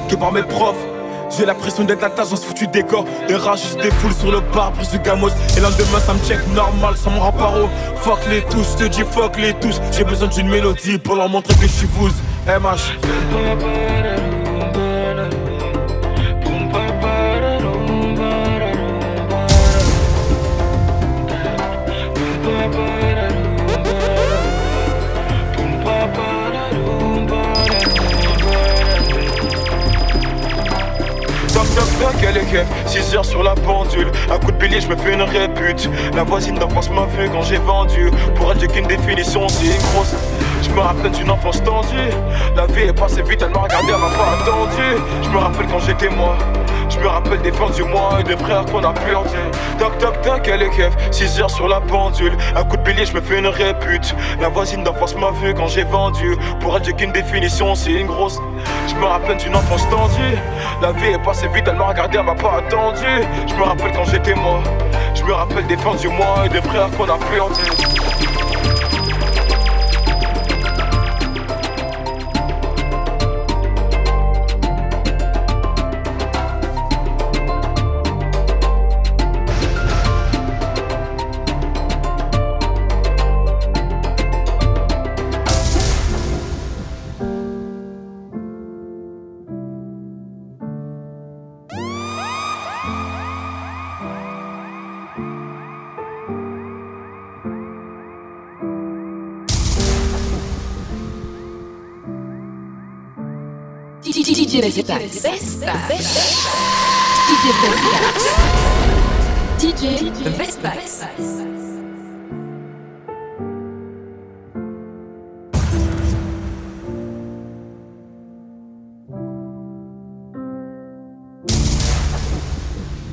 que 0.09 0.15
par 0.15 0.31
mes 0.31 0.43
profs. 0.43 0.75
J'ai 1.35 1.45
l'impression 1.45 1.83
d'être 1.83 2.03
à 2.03 2.09
tâche 2.09 2.29
dans 2.29 2.37
ce 2.37 2.45
foutu 2.45 2.67
décor. 2.67 3.03
Les 3.27 3.35
rats 3.35 3.55
juste 3.55 3.81
des 3.81 3.91
foules 3.91 4.13
sur 4.13 4.31
le 4.31 4.39
bar, 4.53 4.71
prise 4.71 4.91
du 4.91 4.99
gamos. 4.99 5.29
Et 5.57 5.59
lendemain, 5.59 5.99
ça 6.05 6.13
me 6.13 6.19
check 6.19 6.39
normal 6.55 6.95
sans 6.95 7.11
mon 7.11 7.19
rapparo. 7.19 7.67
Fuck 7.97 8.19
les 8.29 8.41
tous, 8.43 8.77
je 8.79 8.85
te 8.85 8.89
dis 8.89 9.03
fuck 9.11 9.37
les 9.37 9.53
tous. 9.55 9.81
J'ai 9.91 10.05
besoin 10.05 10.29
d'une 10.29 10.47
mélodie 10.47 10.97
pour 10.97 11.15
leur 11.15 11.27
montrer 11.27 11.53
que 11.55 11.63
je 11.63 11.67
suis 11.67 11.87
fouze. 11.87 12.13
MH. 12.47 14.46
Toc 32.07 32.13
toc 32.13 32.21
toc, 32.21 32.29
elle 32.29 32.37
est 32.37 32.51
keuf, 32.51 32.67
6 32.85 33.15
heures 33.15 33.25
sur 33.25 33.43
la 33.43 33.53
pendule. 33.53 34.11
Un 34.31 34.39
coup 34.39 34.51
de 34.51 34.57
bélier, 34.57 34.79
je 34.79 34.87
me 34.87 34.95
fais 34.95 35.13
une 35.13 35.23
répute. 35.23 35.89
La 36.15 36.23
voisine 36.23 36.55
d'enfance 36.55 36.89
m'a 36.89 37.05
vu 37.05 37.29
quand 37.29 37.41
j'ai 37.41 37.57
vendu. 37.57 38.11
Pour 38.35 38.51
elle, 38.51 38.59
j'ai 38.59 38.67
qu'une 38.67 38.87
définition, 38.87 39.41
une 39.41 39.77
grosse. 39.93 40.15
Je 40.61 40.69
me 40.69 40.79
rappelle 40.79 41.11
d'une 41.11 41.29
enfance 41.29 41.61
tendue. 41.63 42.09
La 42.55 42.65
vie 42.67 42.83
est 42.83 42.93
passée 42.93 43.23
vite, 43.23 43.41
elle 43.41 43.51
m'a 43.51 43.59
regardé, 43.59 43.87
elle 43.89 43.99
m'a 43.99 44.09
pas 44.09 44.37
attendu. 44.41 45.01
Je 45.23 45.29
me 45.29 45.37
rappelle 45.37 45.67
quand 45.67 45.79
j'étais 45.79 46.09
moi. 46.09 46.37
Je 46.97 47.03
me 47.03 47.09
rappelle 47.09 47.41
des 47.41 47.51
fins 47.51 47.69
du 47.69 47.83
mois 47.83 48.17
et 48.19 48.23
des 48.23 48.35
frères 48.35 48.65
qu'on 48.65 48.83
a 48.83 48.91
perdu. 48.91 49.37
Toc 49.77 49.97
toc 49.99 50.19
toc, 50.23 50.47
elle 50.47 50.63
est 50.63 50.69
keuf, 50.69 50.93
6 51.11 51.39
heures 51.39 51.51
sur 51.51 51.67
la 51.67 51.79
pendule. 51.79 52.35
Un 52.55 52.63
coup 52.63 52.75
de 52.75 52.81
bélier, 52.81 53.05
je 53.05 53.13
me 53.13 53.21
fais 53.21 53.37
une 53.37 53.47
répute. 53.47 54.15
La 54.41 54.49
voisine 54.49 54.83
d'enfance 54.83 55.15
m'a 55.15 55.29
vu 55.31 55.53
quand 55.53 55.67
j'ai 55.67 55.83
vendu. 55.83 56.35
Pour 56.59 56.75
elle, 56.75 56.83
j'ai 56.83 56.93
qu'une 56.93 57.11
définition, 57.11 57.75
c'est 57.75 57.91
une 57.91 58.07
grosse. 58.07 58.39
Je 58.87 58.95
me 58.95 59.05
rappelle 59.05 59.37
d'une 59.37 59.55
enfance 59.55 59.87
tendue. 59.89 60.37
La 60.81 60.91
vie 60.91 61.09
est 61.09 61.23
passée 61.23 61.47
vite, 61.53 61.65
elle 61.67 61.75
m'a 61.75 61.85
regardé, 61.85 62.17
elle 62.17 62.25
m'a 62.25 62.35
pas 62.35 62.57
attendu. 62.57 63.05
Je 63.47 63.53
me 63.53 63.63
rappelle 63.63 63.91
quand 63.91 64.05
j'étais 64.05 64.33
moi. 64.33 64.59
Je 65.13 65.23
me 65.23 65.33
rappelle 65.33 65.67
des 65.67 65.77
fins 65.77 65.95
du 65.95 66.07
mois 66.07 66.45
et 66.45 66.49
des 66.49 66.61
frères 66.61 66.89
qu'on 66.97 67.05
a 67.05 67.17
perdu. 67.17 68.36
DJ 104.57 104.81
Vestax. 104.81 105.21
DJ 107.27 107.43
Vestax. 107.61 108.17
DJ 109.59 109.85
Vestax. 110.35 111.05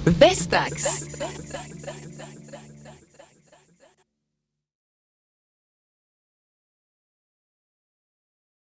Vestax. 0.07 0.75